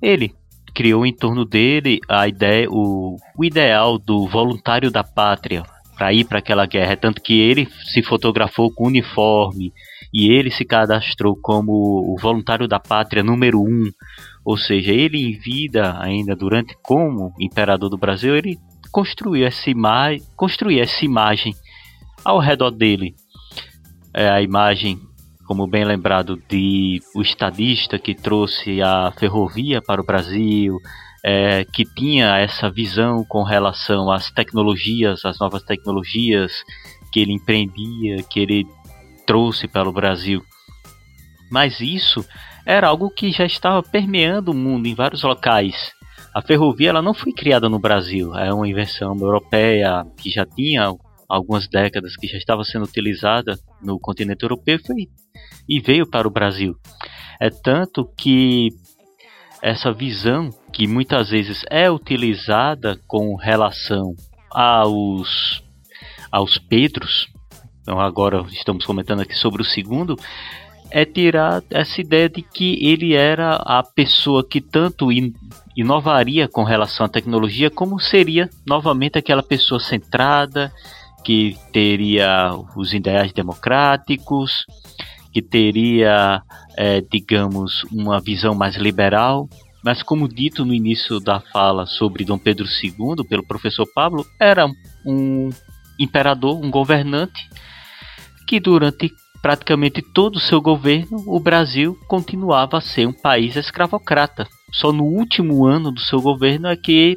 ele 0.00 0.34
criou 0.74 1.04
em 1.04 1.14
torno 1.14 1.44
dele 1.44 2.00
a 2.08 2.26
ideia, 2.26 2.68
o, 2.70 3.16
o 3.36 3.44
ideal 3.44 3.98
do 3.98 4.26
voluntário 4.26 4.90
da 4.90 5.04
pátria 5.04 5.62
para 5.96 6.12
ir 6.12 6.24
para 6.24 6.38
aquela 6.38 6.66
guerra, 6.66 6.96
tanto 6.96 7.22
que 7.22 7.38
ele 7.38 7.68
se 7.92 8.02
fotografou 8.02 8.72
com 8.72 8.86
uniforme 8.86 9.72
e 10.12 10.30
ele 10.30 10.50
se 10.50 10.64
cadastrou 10.64 11.36
como 11.40 11.72
o 11.72 12.16
voluntário 12.20 12.66
da 12.66 12.80
pátria 12.80 13.22
número 13.22 13.60
um, 13.60 13.90
ou 14.44 14.56
seja, 14.56 14.92
ele 14.92 15.18
em 15.18 15.38
vida 15.38 15.96
ainda 16.00 16.34
durante 16.34 16.76
como 16.82 17.32
imperador 17.38 17.88
do 17.88 17.96
Brasil, 17.96 18.36
ele 18.36 18.58
construiu 18.90 19.46
essa 19.46 19.70
imagem, 19.70 20.22
construiu 20.36 20.82
essa 20.82 21.04
imagem 21.04 21.54
ao 22.24 22.38
redor 22.38 22.70
dele. 22.70 23.14
É 24.14 24.28
a 24.28 24.42
imagem 24.42 24.98
como 25.46 25.66
bem 25.66 25.84
lembrado, 25.84 26.40
de 26.48 27.00
o 27.14 27.22
estadista 27.22 27.98
que 27.98 28.14
trouxe 28.14 28.80
a 28.80 29.12
ferrovia 29.12 29.82
para 29.82 30.00
o 30.00 30.04
Brasil, 30.04 30.78
é, 31.24 31.64
que 31.64 31.84
tinha 31.84 32.38
essa 32.38 32.70
visão 32.70 33.24
com 33.24 33.42
relação 33.42 34.10
às 34.10 34.30
tecnologias, 34.30 35.24
às 35.24 35.38
novas 35.38 35.62
tecnologias 35.62 36.52
que 37.12 37.20
ele 37.20 37.32
empreendia, 37.32 38.22
que 38.28 38.40
ele 38.40 38.66
trouxe 39.26 39.68
para 39.68 39.88
o 39.88 39.92
Brasil. 39.92 40.42
Mas 41.50 41.80
isso 41.80 42.24
era 42.64 42.88
algo 42.88 43.10
que 43.10 43.30
já 43.30 43.44
estava 43.44 43.82
permeando 43.82 44.52
o 44.52 44.54
mundo 44.54 44.86
em 44.86 44.94
vários 44.94 45.22
locais. 45.22 45.92
A 46.34 46.40
ferrovia 46.40 46.90
ela 46.90 47.02
não 47.02 47.12
foi 47.12 47.32
criada 47.32 47.68
no 47.68 47.78
Brasil, 47.78 48.34
é 48.34 48.52
uma 48.52 48.66
invenção 48.66 49.14
europeia 49.14 50.04
que 50.16 50.30
já 50.30 50.46
tinha 50.46 50.90
algumas 51.28 51.68
décadas 51.68 52.16
que 52.16 52.26
já 52.26 52.38
estava 52.38 52.64
sendo 52.64 52.84
utilizada 52.84 53.58
no 53.82 53.98
continente 53.98 54.42
europeu 54.42 54.78
foi, 54.84 55.08
e 55.72 55.80
veio 55.80 56.06
para 56.06 56.28
o 56.28 56.30
Brasil. 56.30 56.76
É 57.40 57.48
tanto 57.48 58.04
que 58.16 58.68
essa 59.62 59.92
visão 59.92 60.50
que 60.72 60.86
muitas 60.86 61.30
vezes 61.30 61.64
é 61.70 61.90
utilizada 61.90 63.00
com 63.06 63.34
relação 63.36 64.14
aos 64.50 65.62
aos 66.30 66.56
Pedros, 66.56 67.28
então 67.82 68.00
agora 68.00 68.42
estamos 68.50 68.86
comentando 68.86 69.20
aqui 69.20 69.34
sobre 69.34 69.60
o 69.60 69.64
segundo, 69.66 70.16
é 70.90 71.04
tirar 71.04 71.62
essa 71.70 72.00
ideia 72.00 72.28
de 72.28 72.42
que 72.42 72.78
ele 72.86 73.14
era 73.14 73.56
a 73.56 73.82
pessoa 73.82 74.46
que 74.46 74.60
tanto 74.60 75.12
in, 75.12 75.32
inovaria 75.76 76.48
com 76.48 76.64
relação 76.64 77.04
à 77.04 77.08
tecnologia, 77.08 77.70
como 77.70 77.98
seria 78.00 78.48
novamente 78.66 79.18
aquela 79.18 79.42
pessoa 79.42 79.78
centrada, 79.78 80.72
que 81.22 81.56
teria 81.72 82.50
os 82.76 82.92
ideais 82.92 83.32
democráticos, 83.32 84.64
que 85.32 85.40
teria, 85.40 86.42
é, 86.76 87.00
digamos, 87.00 87.84
uma 87.90 88.20
visão 88.20 88.54
mais 88.54 88.76
liberal. 88.76 89.48
Mas, 89.84 90.02
como 90.02 90.28
dito 90.28 90.64
no 90.64 90.74
início 90.74 91.18
da 91.18 91.40
fala 91.40 91.86
sobre 91.86 92.24
Dom 92.24 92.38
Pedro 92.38 92.66
II, 92.66 93.26
pelo 93.28 93.46
professor 93.46 93.86
Pablo, 93.92 94.24
era 94.40 94.66
um 95.04 95.48
imperador, 95.98 96.56
um 96.62 96.70
governante, 96.70 97.48
que 98.46 98.60
durante 98.60 99.10
praticamente 99.40 100.00
todo 100.14 100.36
o 100.36 100.40
seu 100.40 100.60
governo, 100.60 101.24
o 101.26 101.40
Brasil 101.40 101.98
continuava 102.06 102.78
a 102.78 102.80
ser 102.80 103.08
um 103.08 103.12
país 103.12 103.56
escravocrata. 103.56 104.46
Só 104.72 104.92
no 104.92 105.04
último 105.04 105.66
ano 105.66 105.90
do 105.90 106.00
seu 106.00 106.20
governo 106.20 106.68
é 106.68 106.76
que 106.76 107.16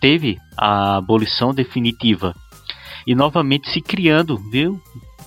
teve 0.00 0.38
a 0.56 0.96
abolição 0.96 1.52
definitiva 1.52 2.34
e 3.06 3.14
novamente 3.14 3.70
se 3.70 3.80
criando, 3.80 4.36
viu, 4.50 4.80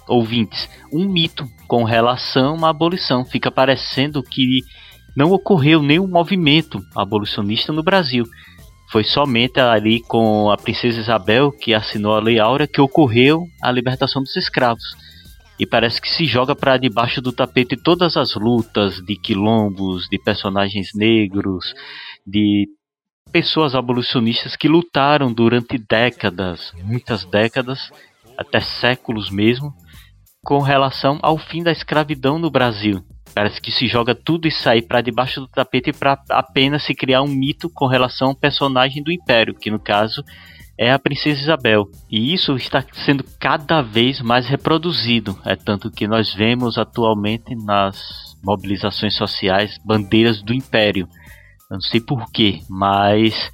ouvintes, 0.09 0.69
um 0.91 1.07
mito 1.07 1.47
com 1.67 1.83
relação 1.83 2.65
à 2.65 2.69
abolição. 2.69 3.23
Fica 3.23 3.51
parecendo 3.51 4.21
que 4.23 4.61
não 5.15 5.31
ocorreu 5.31 5.81
nenhum 5.81 6.07
movimento 6.07 6.81
abolicionista 6.95 7.71
no 7.71 7.83
Brasil. 7.83 8.25
Foi 8.91 9.03
somente 9.03 9.59
ali 9.59 10.01
com 10.01 10.49
a 10.49 10.57
princesa 10.57 10.99
Isabel 10.99 11.51
que 11.51 11.73
assinou 11.73 12.15
a 12.15 12.19
Lei 12.19 12.39
Áurea 12.39 12.67
que 12.67 12.81
ocorreu 12.81 13.43
a 13.61 13.71
libertação 13.71 14.21
dos 14.21 14.35
escravos. 14.35 14.83
E 15.59 15.65
parece 15.65 16.01
que 16.01 16.09
se 16.09 16.25
joga 16.25 16.55
para 16.55 16.77
debaixo 16.77 17.21
do 17.21 17.31
tapete 17.31 17.75
todas 17.75 18.17
as 18.17 18.33
lutas 18.33 18.95
de 19.05 19.15
quilombos, 19.15 20.07
de 20.09 20.17
personagens 20.17 20.91
negros, 20.95 21.73
de 22.25 22.67
pessoas 23.31 23.75
abolicionistas 23.75 24.55
que 24.55 24.67
lutaram 24.67 25.31
durante 25.31 25.77
décadas, 25.77 26.71
muitas 26.83 27.25
décadas, 27.25 27.91
até 28.37 28.59
séculos 28.59 29.29
mesmo, 29.29 29.73
com 30.43 30.59
relação 30.59 31.19
ao 31.21 31.37
fim 31.37 31.63
da 31.63 31.71
escravidão 31.71 32.39
no 32.39 32.49
Brasil. 32.49 33.03
Parece 33.33 33.61
que 33.61 33.71
se 33.71 33.87
joga 33.87 34.15
tudo 34.15 34.47
isso 34.47 34.67
aí 34.67 34.81
para 34.81 35.01
debaixo 35.01 35.41
do 35.41 35.47
tapete 35.47 35.93
para 35.93 36.21
apenas 36.29 36.83
se 36.83 36.95
criar 36.95 37.21
um 37.21 37.27
mito 37.27 37.69
com 37.69 37.85
relação 37.85 38.29
a 38.29 38.31
um 38.31 38.35
personagem 38.35 39.03
do 39.03 39.11
Império, 39.11 39.53
que 39.53 39.69
no 39.69 39.79
caso 39.79 40.23
é 40.77 40.91
a 40.91 40.97
Princesa 40.97 41.41
Isabel. 41.41 41.89
E 42.09 42.33
isso 42.33 42.55
está 42.55 42.83
sendo 43.05 43.23
cada 43.39 43.81
vez 43.81 44.21
mais 44.21 44.47
reproduzido. 44.47 45.37
É 45.45 45.55
tanto 45.55 45.91
que 45.91 46.07
nós 46.07 46.33
vemos 46.33 46.77
atualmente 46.77 47.53
nas 47.53 48.37
mobilizações 48.41 49.15
sociais 49.15 49.77
bandeiras 49.85 50.41
do 50.41 50.53
Império. 50.53 51.07
Eu 51.69 51.75
não 51.75 51.81
sei 51.81 51.99
porquê, 51.99 52.61
mas 52.69 53.51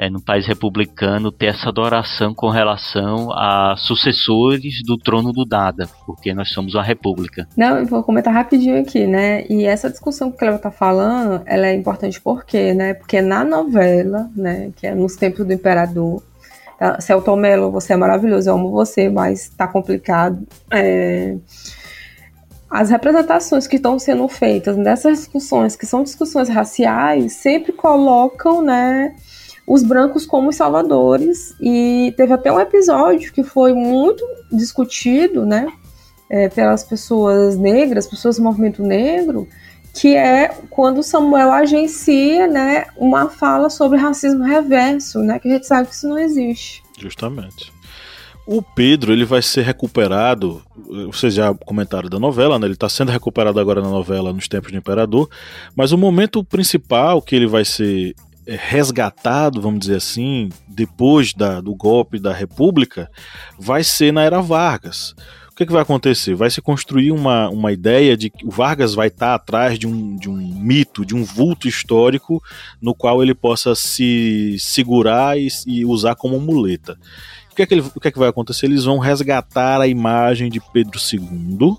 é, 0.00 0.08
no 0.08 0.18
país 0.18 0.46
republicano 0.46 1.30
ter 1.30 1.48
essa 1.48 1.68
adoração 1.68 2.32
com 2.32 2.48
relação 2.48 3.30
a 3.32 3.74
sucessores 3.76 4.82
do 4.82 4.96
trono 4.96 5.30
do 5.30 5.44
Dada, 5.44 5.86
porque 6.06 6.32
nós 6.32 6.48
somos 6.48 6.74
uma 6.74 6.82
república. 6.82 7.46
Não, 7.54 7.76
eu 7.76 7.84
vou 7.84 8.02
comentar 8.02 8.32
rapidinho 8.32 8.80
aqui, 8.80 9.06
né? 9.06 9.44
E 9.50 9.66
essa 9.66 9.90
discussão 9.90 10.30
que 10.30 10.36
o 10.36 10.38
Cleo 10.38 10.58
tá 10.58 10.70
falando, 10.70 11.42
ela 11.44 11.66
é 11.66 11.74
importante 11.74 12.18
por 12.18 12.46
quê, 12.46 12.72
né? 12.72 12.94
Porque 12.94 13.20
na 13.20 13.44
novela, 13.44 14.30
né, 14.34 14.70
que 14.74 14.86
é 14.86 14.94
nos 14.94 15.16
tempos 15.16 15.46
do 15.46 15.52
imperador, 15.52 16.22
tá, 16.78 16.98
Celton 16.98 17.36
Mello, 17.36 17.70
você 17.70 17.92
é 17.92 17.96
maravilhoso, 17.96 18.48
eu 18.48 18.54
amo 18.54 18.70
você, 18.70 19.10
mas 19.10 19.50
tá 19.50 19.68
complicado. 19.68 20.48
É 20.72 21.36
as 22.70 22.88
representações 22.88 23.66
que 23.66 23.76
estão 23.76 23.98
sendo 23.98 24.28
feitas 24.28 24.76
nessas 24.76 25.18
discussões, 25.18 25.74
que 25.74 25.84
são 25.84 26.04
discussões 26.04 26.48
raciais, 26.48 27.32
sempre 27.32 27.72
colocam, 27.72 28.62
né, 28.62 29.12
os 29.70 29.84
brancos 29.84 30.26
como 30.26 30.52
salvadores. 30.52 31.54
E 31.60 32.12
teve 32.16 32.32
até 32.32 32.50
um 32.50 32.58
episódio 32.58 33.32
que 33.32 33.44
foi 33.44 33.72
muito 33.72 34.26
discutido, 34.50 35.46
né, 35.46 35.68
é, 36.28 36.48
pelas 36.48 36.82
pessoas 36.82 37.56
negras, 37.56 38.08
pessoas 38.08 38.36
do 38.36 38.42
movimento 38.42 38.82
negro, 38.82 39.46
que 39.94 40.16
é 40.16 40.48
quando 40.68 41.04
Samuel 41.04 41.52
agencia, 41.52 42.48
né, 42.48 42.86
uma 42.96 43.28
fala 43.28 43.70
sobre 43.70 43.96
racismo 43.96 44.42
reverso, 44.42 45.20
né, 45.20 45.38
que 45.38 45.46
a 45.46 45.52
gente 45.52 45.66
sabe 45.68 45.88
que 45.88 45.94
isso 45.94 46.08
não 46.08 46.18
existe. 46.18 46.82
Justamente. 46.98 47.72
O 48.44 48.60
Pedro, 48.62 49.12
ele 49.12 49.24
vai 49.24 49.40
ser 49.40 49.62
recuperado, 49.62 50.60
vocês 51.06 51.32
já 51.32 51.54
comentaram 51.54 52.08
da 52.08 52.18
novela, 52.18 52.58
né? 52.58 52.66
Ele 52.66 52.74
está 52.74 52.88
sendo 52.88 53.12
recuperado 53.12 53.60
agora 53.60 53.80
na 53.80 53.88
novela 53.88 54.32
nos 54.32 54.48
tempos 54.48 54.72
do 54.72 54.78
Imperador, 54.78 55.30
mas 55.76 55.92
o 55.92 55.98
momento 55.98 56.42
principal 56.42 57.22
que 57.22 57.36
ele 57.36 57.46
vai 57.46 57.64
ser 57.64 58.16
resgatado, 58.46 59.60
vamos 59.60 59.80
dizer 59.80 59.96
assim, 59.96 60.48
depois 60.66 61.32
da, 61.32 61.60
do 61.60 61.74
golpe 61.74 62.18
da 62.18 62.32
República, 62.32 63.10
vai 63.58 63.84
ser 63.84 64.12
na 64.12 64.22
Era 64.22 64.40
Vargas. 64.40 65.14
O 65.50 65.54
que, 65.60 65.66
que 65.66 65.72
vai 65.72 65.82
acontecer? 65.82 66.34
Vai 66.34 66.50
se 66.50 66.62
construir 66.62 67.12
uma, 67.12 67.50
uma 67.50 67.70
ideia 67.70 68.16
de 68.16 68.30
que 68.30 68.46
o 68.46 68.50
Vargas 68.50 68.94
vai 68.94 69.08
estar 69.08 69.34
atrás 69.34 69.78
de 69.78 69.86
um, 69.86 70.16
de 70.16 70.28
um 70.28 70.36
mito, 70.36 71.04
de 71.04 71.14
um 71.14 71.22
vulto 71.22 71.68
histórico 71.68 72.42
no 72.80 72.94
qual 72.94 73.22
ele 73.22 73.34
possa 73.34 73.74
se 73.74 74.56
segurar 74.58 75.38
e, 75.38 75.48
e 75.66 75.84
usar 75.84 76.14
como 76.14 76.40
muleta. 76.40 76.98
O 77.52 77.54
que, 77.54 77.62
é 77.62 77.66
que 77.66 77.74
ele, 77.74 77.82
o 77.94 78.00
que 78.00 78.08
é 78.08 78.10
que 78.10 78.18
vai 78.18 78.28
acontecer? 78.28 78.66
Eles 78.66 78.84
vão 78.84 78.98
resgatar 78.98 79.80
a 79.82 79.86
imagem 79.86 80.48
de 80.48 80.60
Pedro 80.72 80.98
II, 80.98 81.76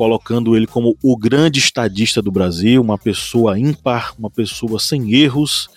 colocando 0.00 0.56
ele 0.56 0.66
como 0.66 0.96
o 1.02 1.14
grande 1.14 1.58
estadista 1.58 2.22
do 2.22 2.32
Brasil, 2.32 2.80
uma 2.80 2.96
pessoa 2.96 3.58
ímpar, 3.58 4.14
uma 4.18 4.30
pessoa 4.30 4.80
sem 4.80 5.12
erros, 5.12 5.68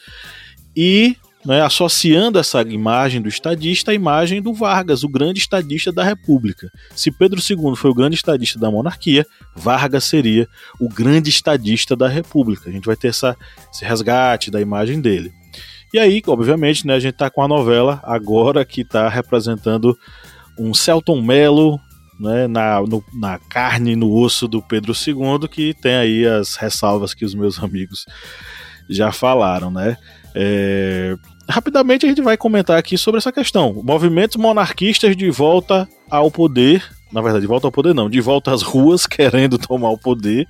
e 0.73 1.17
né, 1.45 1.61
associando 1.61 2.39
essa 2.39 2.61
imagem 2.61 3.21
do 3.21 3.27
estadista 3.27 3.91
à 3.91 3.93
imagem 3.93 4.41
do 4.41 4.53
Vargas, 4.53 5.03
o 5.03 5.09
grande 5.09 5.41
estadista 5.41 5.91
da 5.91 6.05
República. 6.05 6.71
Se 6.95 7.11
Pedro 7.11 7.41
II 7.41 7.75
foi 7.75 7.91
o 7.91 7.93
grande 7.93 8.15
estadista 8.15 8.57
da 8.57 8.71
monarquia, 8.71 9.25
Vargas 9.53 10.05
seria 10.05 10.47
o 10.79 10.87
grande 10.87 11.29
estadista 11.29 11.93
da 11.93 12.07
República. 12.07 12.69
A 12.69 12.71
gente 12.71 12.85
vai 12.85 12.95
ter 12.95 13.09
essa, 13.09 13.35
esse 13.73 13.83
resgate 13.83 14.49
da 14.49 14.61
imagem 14.61 15.01
dele. 15.01 15.33
E 15.93 15.99
aí, 15.99 16.23
obviamente, 16.27 16.87
né, 16.87 16.93
a 16.93 16.99
gente 17.01 17.15
está 17.15 17.29
com 17.29 17.43
a 17.43 17.47
novela 17.49 17.99
agora 18.03 18.63
que 18.63 18.83
está 18.83 19.09
representando 19.09 19.99
um 20.57 20.73
Celton 20.73 21.21
Mello 21.21 21.77
né, 22.19 22.47
na, 22.47 22.81
no, 22.81 23.03
na 23.13 23.39
carne, 23.39 23.95
no 23.95 24.13
osso 24.13 24.47
do 24.47 24.61
Pedro 24.61 24.93
II, 24.93 25.47
que 25.47 25.73
tem 25.73 25.95
aí 25.95 26.25
as 26.25 26.55
ressalvas 26.55 27.13
que 27.13 27.25
os 27.25 27.33
meus 27.33 27.61
amigos 27.61 28.05
já 28.89 29.11
falaram, 29.11 29.71
né? 29.71 29.97
É, 30.35 31.15
rapidamente 31.47 32.05
a 32.05 32.09
gente 32.09 32.21
vai 32.21 32.37
comentar 32.37 32.77
aqui 32.77 32.97
sobre 32.97 33.19
essa 33.19 33.31
questão. 33.31 33.81
Movimentos 33.83 34.37
monarquistas 34.37 35.15
de 35.15 35.29
volta 35.29 35.87
ao 36.09 36.31
poder. 36.31 36.83
Na 37.11 37.21
verdade, 37.21 37.41
de 37.41 37.47
volta 37.47 37.67
ao 37.67 37.71
poder 37.71 37.93
não, 37.93 38.09
de 38.09 38.19
volta 38.19 38.51
às 38.51 38.61
ruas 38.61 39.05
querendo 39.07 39.57
tomar 39.57 39.89
o 39.89 39.97
poder. 39.97 40.47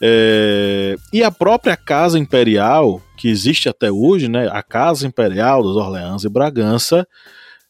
É, 0.00 0.96
e 1.12 1.22
a 1.22 1.30
própria 1.30 1.76
Casa 1.76 2.18
Imperial, 2.18 3.00
que 3.16 3.28
existe 3.28 3.68
até 3.68 3.90
hoje, 3.90 4.28
né, 4.28 4.48
a 4.52 4.62
Casa 4.62 5.06
Imperial 5.06 5.62
dos 5.62 5.76
Orleans 5.76 6.24
e 6.24 6.28
Bragança, 6.28 7.06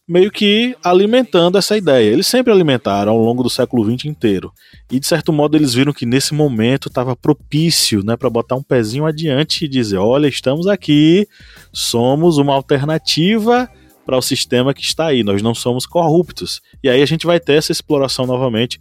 meio 0.09 0.31
que 0.31 0.77
alimentando 0.85 1.59
essa 1.59 1.77
ideia. 1.77 2.13
Eles 2.13 2.27
sempre 2.27 2.53
alimentaram 2.53 3.13
ao 3.13 3.19
longo 3.19 3.43
do 3.43 3.51
século 3.51 3.85
XX 3.85 4.07
inteiro. 4.07 4.53
E 4.91 5.01
de 5.01 5.07
certo 5.07 5.33
modo 5.33 5.57
eles 5.57 5.75
viram 5.75 5.93
que 5.93 6.07
nesse 6.07 6.33
momento 6.33 6.89
estava 6.89 7.17
propício, 7.17 8.05
né, 8.05 8.17
para 8.17 8.31
botar 8.31 8.55
um 8.55 8.63
pezinho 8.63 9.05
adiante 9.05 9.65
e 9.65 9.69
dizer: 9.69 9.99
"Olha, 9.99 10.29
estamos 10.29 10.67
aqui, 10.67 11.27
somos 11.73 12.39
uma 12.39 12.55
alternativa 12.55 13.69
para 14.05 14.17
o 14.17 14.23
sistema 14.23 14.73
que 14.73 14.83
está 14.83 15.07
aí, 15.07 15.25
nós 15.25 15.43
não 15.43 15.55
somos 15.55 15.85
corruptos". 15.87 16.61
E 16.83 16.89
aí 16.89 17.03
a 17.03 17.07
gente 17.07 17.27
vai 17.27 17.41
ter 17.41 17.55
essa 17.55 17.73
exploração 17.73 18.27
novamente 18.27 18.79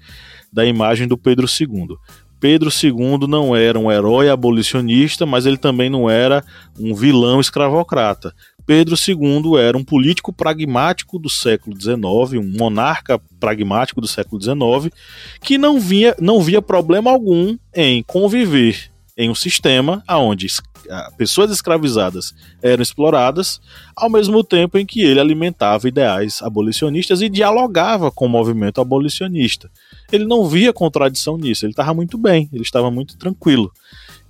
da 0.54 0.64
imagem 0.64 1.08
do 1.08 1.18
Pedro 1.18 1.48
II. 1.48 1.98
Pedro 2.40 2.70
II 2.70 3.28
não 3.28 3.56
era 3.56 3.80
um 3.80 3.92
herói 3.92 4.30
abolicionista, 4.30 5.26
mas 5.26 5.48
ele 5.48 5.58
também 5.58 5.90
não 5.90 6.08
era 6.08 6.44
um 6.80 6.94
vilão 6.94 7.40
escravocrata. 7.40 8.34
Pedro 8.66 8.96
II 8.96 9.58
era 9.60 9.78
um 9.78 9.84
político 9.84 10.34
pragmático 10.34 11.20
do 11.20 11.30
século 11.30 11.80
XIX, 11.80 12.40
um 12.40 12.58
monarca 12.58 13.20
pragmático 13.40 14.02
do 14.02 14.08
século 14.08 14.42
XIX, 14.42 14.94
que 15.42 15.58
não, 15.58 15.80
via, 15.80 16.16
não 16.20 16.42
via 16.42 16.62
problema 16.62 17.12
algum 17.12 17.58
em 17.74 18.02
conviver 18.04 18.92
em 19.18 19.30
um 19.30 19.36
sistema 19.36 20.04
onde 20.10 20.48
pessoas 21.18 21.52
escravizadas 21.52 22.34
eram 22.62 22.84
exploradas, 22.84 23.62
ao 23.96 24.10
mesmo 24.10 24.44
tempo 24.44 24.78
em 24.78 24.86
que 24.86 25.02
ele 25.02 25.20
alimentava 25.20 25.88
ideais 25.88 26.42
abolicionistas 26.42 27.22
e 27.22 27.30
dialogava 27.30 28.12
com 28.12 28.26
o 28.26 28.30
movimento 28.30 28.82
abolicionista. 28.82 29.70
Ele 30.12 30.26
não 30.26 30.46
via 30.46 30.74
contradição 30.74 31.38
nisso, 31.38 31.66
ele 31.66 31.72
estava 31.72 31.94
muito 31.94 32.18
bem, 32.18 32.50
ele 32.52 32.64
estava 32.64 32.92
muito 32.92 33.18
tranquilo. 33.18 33.72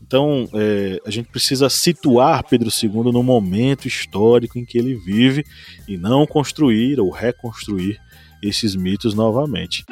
Então, 0.06 0.48
é, 0.54 1.02
a 1.04 1.10
gente 1.10 1.30
precisa 1.30 1.68
situar 1.68 2.48
Pedro 2.48 2.70
II 2.70 3.12
no 3.12 3.24
momento 3.24 3.88
histórico 3.88 4.60
em 4.60 4.64
que 4.64 4.78
ele 4.78 4.94
vive 4.94 5.44
e 5.88 5.98
não 5.98 6.28
construir 6.28 7.00
ou 7.00 7.10
reconstruir 7.10 8.00
esses 8.42 8.76
mitos 8.76 9.16
novamente. 9.16 9.84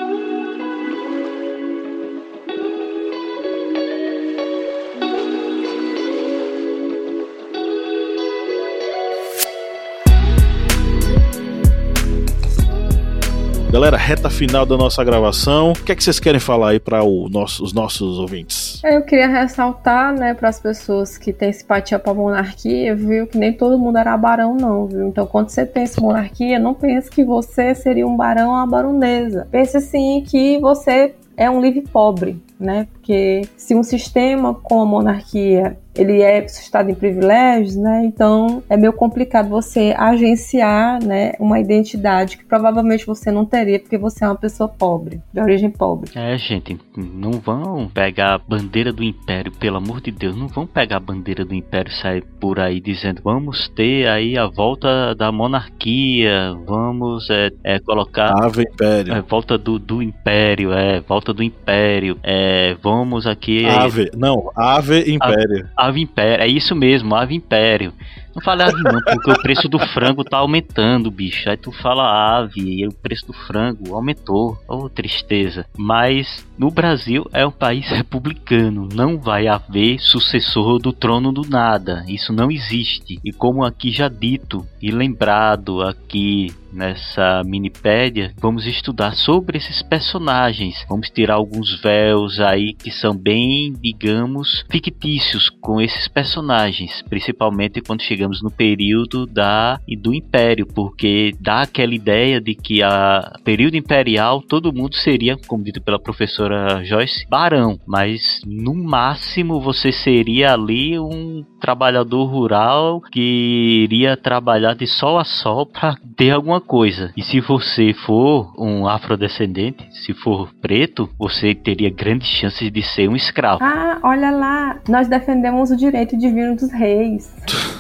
Galera, 13.74 13.98
reta 13.98 14.30
final 14.30 14.68
da 14.68 14.78
nossa 14.78 15.04
gravação. 15.04 15.72
O 15.72 15.84
que 15.84 15.92
é 15.92 15.96
que 15.96 16.04
vocês 16.04 16.20
querem 16.20 16.40
falar 16.40 16.70
aí 16.70 16.80
para 16.80 17.00
nosso, 17.32 17.64
os 17.64 17.74
nossos 17.74 18.20
ouvintes? 18.20 18.80
Eu 18.84 19.02
queria 19.02 19.28
ressaltar, 19.28 20.14
né, 20.14 20.36
para 20.36 20.48
as 20.48 20.60
pessoas 20.60 21.18
que 21.18 21.34
têm 21.34 21.52
simpatia 21.52 21.98
para 21.98 22.14
monarquia, 22.14 22.96
viu, 22.96 23.26
que 23.26 23.36
nem 23.36 23.52
todo 23.52 23.80
mundo 23.80 23.98
era 23.98 24.16
barão, 24.16 24.56
não, 24.56 24.86
viu? 24.86 25.08
Então, 25.08 25.26
quando 25.26 25.50
você 25.50 25.66
pensa 25.66 26.00
em 26.00 26.04
monarquia, 26.04 26.60
não 26.60 26.76
pense 26.76 27.10
que 27.10 27.26
você 27.26 27.74
seria 27.74 28.06
um 28.06 28.16
barão 28.16 28.50
ou 28.50 28.56
uma 28.58 28.68
baronesa. 28.68 29.48
Pense 29.50 29.82
sim 29.82 30.24
que 30.24 30.60
você 30.60 31.16
é 31.36 31.50
um 31.50 31.60
livre 31.60 31.82
pobre, 31.82 32.40
né? 32.60 32.88
Porque 32.92 33.42
se 33.58 33.76
um 33.76 33.84
sistema 33.84 34.54
com 34.54 34.82
a 34.82 34.86
monarquia 34.86 35.78
ele 35.96 36.22
é 36.22 36.48
sustentado 36.48 36.90
em 36.90 36.96
privilégios, 36.96 37.76
né? 37.76 38.04
Então 38.06 38.64
é 38.70 38.76
meio 38.76 38.94
complicado 38.94 39.50
você 39.50 39.94
agenciar, 39.98 41.04
né, 41.04 41.34
uma 41.40 41.60
identidade 41.60 42.38
que 42.38 42.46
provavelmente 42.46 43.06
você 43.06 43.32
não 43.32 43.46
teria 43.46 43.80
porque 43.80 43.98
você 43.98 44.24
é 44.24 44.28
uma 44.28 44.36
pessoa 44.36 44.68
pobre, 44.68 45.22
de 45.32 45.40
origem 45.40 45.70
pobre. 45.70 46.10
É, 46.16 46.38
gente, 46.38 46.80
não 46.98 47.34
vão 47.34 47.88
pegar 47.88 48.36
a 48.36 48.38
bandeira 48.38 48.92
do 48.92 49.04
império, 49.04 49.52
pelo 49.52 49.78
amor 49.78 50.02
de 50.02 50.12
Deus, 50.12 50.36
não 50.36 50.48
vão 50.48 50.66
pegar 50.66 50.98
a 50.98 51.00
bandeira 51.00 51.46
do 51.46 51.54
império 51.54 51.92
e 51.92 52.02
sair 52.02 52.24
por 52.40 52.60
aí 52.60 52.80
dizendo 52.80 53.22
vamos 53.24 53.70
ter 53.76 54.08
aí 54.08 54.38
a 54.38 54.48
volta 54.48 55.14
da 55.16 55.32
monarquia, 55.32 56.54
vamos 56.66 57.30
é, 57.30 57.50
é 57.64 57.80
colocar 57.80 58.34
Ave 58.44 58.64
Império, 58.64 59.14
é, 59.14 59.22
volta 59.22 59.58
do, 59.58 59.78
do 59.78 60.02
império, 60.02 60.74
é 60.74 61.00
volta 61.02 61.34
do 61.34 61.44
império, 61.44 62.18
é 62.24 62.43
vamos 62.82 63.28
aqui 63.28 63.66
Ave, 63.66 64.12
não, 64.16 64.52
Ave 64.56 65.12
Império. 65.12 65.70
A, 65.78 65.88
Ave 65.88 66.02
Império, 66.02 66.44
é 66.44 66.48
isso 66.48 66.76
mesmo, 66.76 67.16
Ave 67.16 67.36
Império. 67.36 67.94
Não 68.36 68.42
fala 68.42 68.66
ave 68.66 68.82
não, 68.82 69.00
porque 69.00 69.32
o 69.32 69.42
preço 69.42 69.70
do 69.70 69.78
frango 69.78 70.24
tá 70.24 70.38
aumentando, 70.38 71.12
bicho. 71.12 71.48
Aí 71.50 71.56
tu 71.56 71.72
fala 71.72 72.40
ave 72.40 72.62
e 72.62 72.88
o 72.88 72.92
preço 72.92 73.28
do 73.28 73.34
frango 73.34 73.94
aumentou. 73.94 74.58
Oh, 74.68 74.90
tristeza. 74.90 75.68
Mas 75.78 76.46
no 76.58 76.72
Brasil 76.72 77.30
é 77.32 77.46
um 77.46 77.52
país 77.52 77.88
republicano. 77.90 78.90
Não 78.92 79.20
vai 79.20 79.48
haver 79.48 80.00
sucessor 80.00 80.80
do 80.80 80.92
trono 80.92 81.32
do 81.32 81.48
nada. 81.48 82.04
Isso 82.08 82.34
não 82.34 82.50
existe. 82.50 83.20
E 83.24 83.32
como 83.32 83.64
aqui 83.64 83.92
já 83.92 84.08
dito 84.08 84.66
e 84.82 84.90
lembrado 84.90 85.84
aqui 85.84 86.52
nessa 86.74 87.42
minipédia, 87.46 88.34
vamos 88.40 88.66
estudar 88.66 89.14
sobre 89.16 89.58
esses 89.58 89.82
personagens. 89.82 90.86
Vamos 90.90 91.10
tirar 91.10 91.36
alguns 91.36 91.80
véus 91.82 92.40
aí 92.40 92.74
que 92.74 92.92
são 92.92 93.16
bem, 93.16 93.74
digamos, 93.80 94.66
fictícios 94.70 95.50
com 95.50 95.80
esses 95.80 96.08
personagens, 96.08 97.04
principalmente 97.10 97.82
quando 97.82 98.02
chegamos 98.02 98.42
no 98.42 98.52
período 98.52 99.26
da 99.26 99.80
e 99.88 99.96
do 99.96 100.14
Império, 100.14 100.66
porque 100.66 101.34
dá 101.40 101.62
aquela 101.62 101.94
ideia 101.94 102.42
de 102.42 102.56
que 102.56 102.82
a 102.82 103.34
período 103.44 103.76
imperial 103.76 104.42
todo 104.42 104.74
mundo 104.74 104.96
seria, 104.96 105.38
como 105.48 105.64
dito 105.64 105.82
pela 105.82 106.00
professora 106.00 106.84
Joyce, 106.84 107.28
barão, 107.30 107.80
mas 107.86 108.42
no 108.46 108.74
máximo 108.74 109.60
você 109.60 109.92
seria 109.92 110.54
ali 110.54 110.98
um 111.00 111.44
trabalhador 111.60 112.26
rural 112.26 113.02
que 113.02 113.84
iria 113.84 114.18
trabalhar 114.18 114.76
de 114.76 114.88
sol 114.88 115.18
a 115.18 115.24
sol 115.24 115.66
para 115.66 115.96
ter 116.16 116.32
alguma 116.32 116.60
coisa. 116.64 117.12
E 117.16 117.22
se 117.22 117.40
você 117.40 117.94
for 117.94 118.54
um 118.58 118.88
afrodescendente, 118.88 119.88
se 119.92 120.14
for 120.14 120.52
preto, 120.62 121.10
você 121.18 121.54
teria 121.54 121.90
grandes 121.90 122.28
chances 122.28 122.72
de 122.72 122.82
ser 122.82 123.10
um 123.10 123.16
escravo. 123.16 123.64
Ah, 123.64 124.00
olha 124.04 124.32
lá, 124.32 124.80
nós 124.88 125.08
defendemos 125.08 125.72
o 125.72 125.78
direito 125.78 126.18
divino 126.18 126.56
dos 126.56 126.72
reis. 126.72 127.34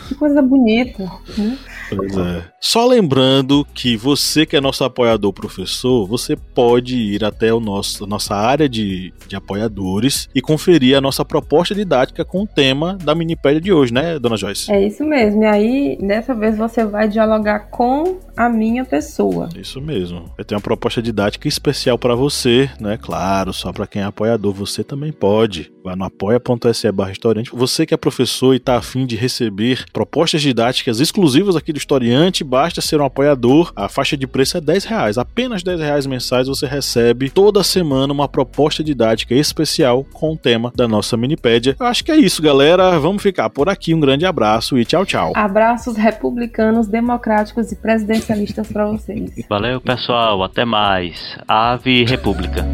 que 0.07 0.15
coisa 0.15 0.41
bonita. 0.41 1.03
Né? 1.37 1.57
Pois 1.95 2.17
é. 2.17 2.43
Só 2.59 2.85
lembrando 2.85 3.65
que 3.73 3.97
você 3.97 4.45
que 4.45 4.55
é 4.55 4.61
nosso 4.61 4.83
apoiador 4.83 5.33
professor, 5.33 6.07
você 6.07 6.35
pode 6.35 6.95
ir 6.95 7.23
até 7.23 7.53
o 7.53 7.59
nosso, 7.59 8.07
nossa 8.07 8.35
área 8.35 8.69
de, 8.69 9.13
de 9.27 9.35
apoiadores 9.35 10.29
e 10.33 10.41
conferir 10.41 10.97
a 10.97 11.01
nossa 11.01 11.25
proposta 11.25 11.75
didática 11.75 12.23
com 12.23 12.43
o 12.43 12.47
tema 12.47 12.97
da 13.03 13.13
minipédia 13.13 13.61
de 13.61 13.71
hoje, 13.71 13.93
né, 13.93 14.17
dona 14.17 14.37
Joyce? 14.37 14.71
É 14.71 14.85
isso 14.85 15.03
mesmo. 15.03 15.43
E 15.43 15.45
aí, 15.45 15.97
dessa 16.01 16.33
vez 16.33 16.57
você 16.57 16.85
vai 16.85 17.07
dialogar 17.07 17.69
com 17.69 18.19
a 18.35 18.49
minha 18.49 18.83
pessoa. 18.85 19.49
Isso 19.55 19.81
mesmo. 19.81 20.31
Eu 20.37 20.45
tenho 20.45 20.57
uma 20.57 20.63
proposta 20.63 21.01
didática 21.01 21.47
especial 21.47 21.97
para 21.97 22.15
você, 22.15 22.69
né? 22.79 22.97
Claro, 23.01 23.53
só 23.53 23.71
para 23.71 23.87
quem 23.87 24.01
é 24.01 24.05
apoiador, 24.05 24.53
você 24.53 24.83
também 24.83 25.11
pode. 25.11 25.71
Vai 25.83 25.95
no 25.95 26.05
apoia.se 26.05 26.91
barra 26.91 27.09
restaurante. 27.09 27.51
Você 27.53 27.85
que 27.85 27.93
é 27.93 27.97
professor 27.97 28.53
e 28.53 28.57
está 28.57 28.77
afim 28.77 29.05
de 29.05 29.15
receber 29.15 29.85
propostas 29.91 30.41
didáticas 30.41 30.99
exclusivas 30.99 31.55
aqui 31.55 31.73
do 31.73 31.77
historiante, 31.83 32.43
basta 32.43 32.81
ser 32.81 32.99
um 32.99 33.05
apoiador. 33.05 33.71
A 33.75 33.87
faixa 33.87 34.17
de 34.17 34.25
preço 34.25 34.57
é 34.57 34.61
10 34.61 34.85
reais. 34.85 35.17
Apenas 35.17 35.61
10 35.63 35.79
reais 35.79 36.05
mensais 36.05 36.47
você 36.47 36.65
recebe 36.65 37.29
toda 37.29 37.63
semana 37.63 38.13
uma 38.13 38.27
proposta 38.27 38.83
didática 38.83 39.35
especial 39.35 40.05
com 40.11 40.33
o 40.33 40.37
tema 40.37 40.71
da 40.75 40.87
nossa 40.87 41.15
minipédia. 41.15 41.75
Eu 41.79 41.85
acho 41.85 42.03
que 42.03 42.11
é 42.11 42.17
isso, 42.17 42.41
galera. 42.41 42.97
Vamos 42.99 43.21
ficar 43.21 43.49
por 43.49 43.69
aqui. 43.69 43.93
Um 43.93 43.99
grande 43.99 44.25
abraço 44.25 44.77
e 44.77 44.85
tchau, 44.85 45.05
tchau. 45.05 45.33
Abraços 45.35 45.95
republicanos, 45.95 46.87
democráticos 46.87 47.71
e 47.71 47.75
presidencialistas 47.75 48.71
para 48.71 48.85
vocês. 48.87 49.31
Valeu, 49.49 49.81
pessoal. 49.81 50.43
Até 50.43 50.65
mais. 50.65 51.37
Ave 51.47 52.05
República. 52.05 52.65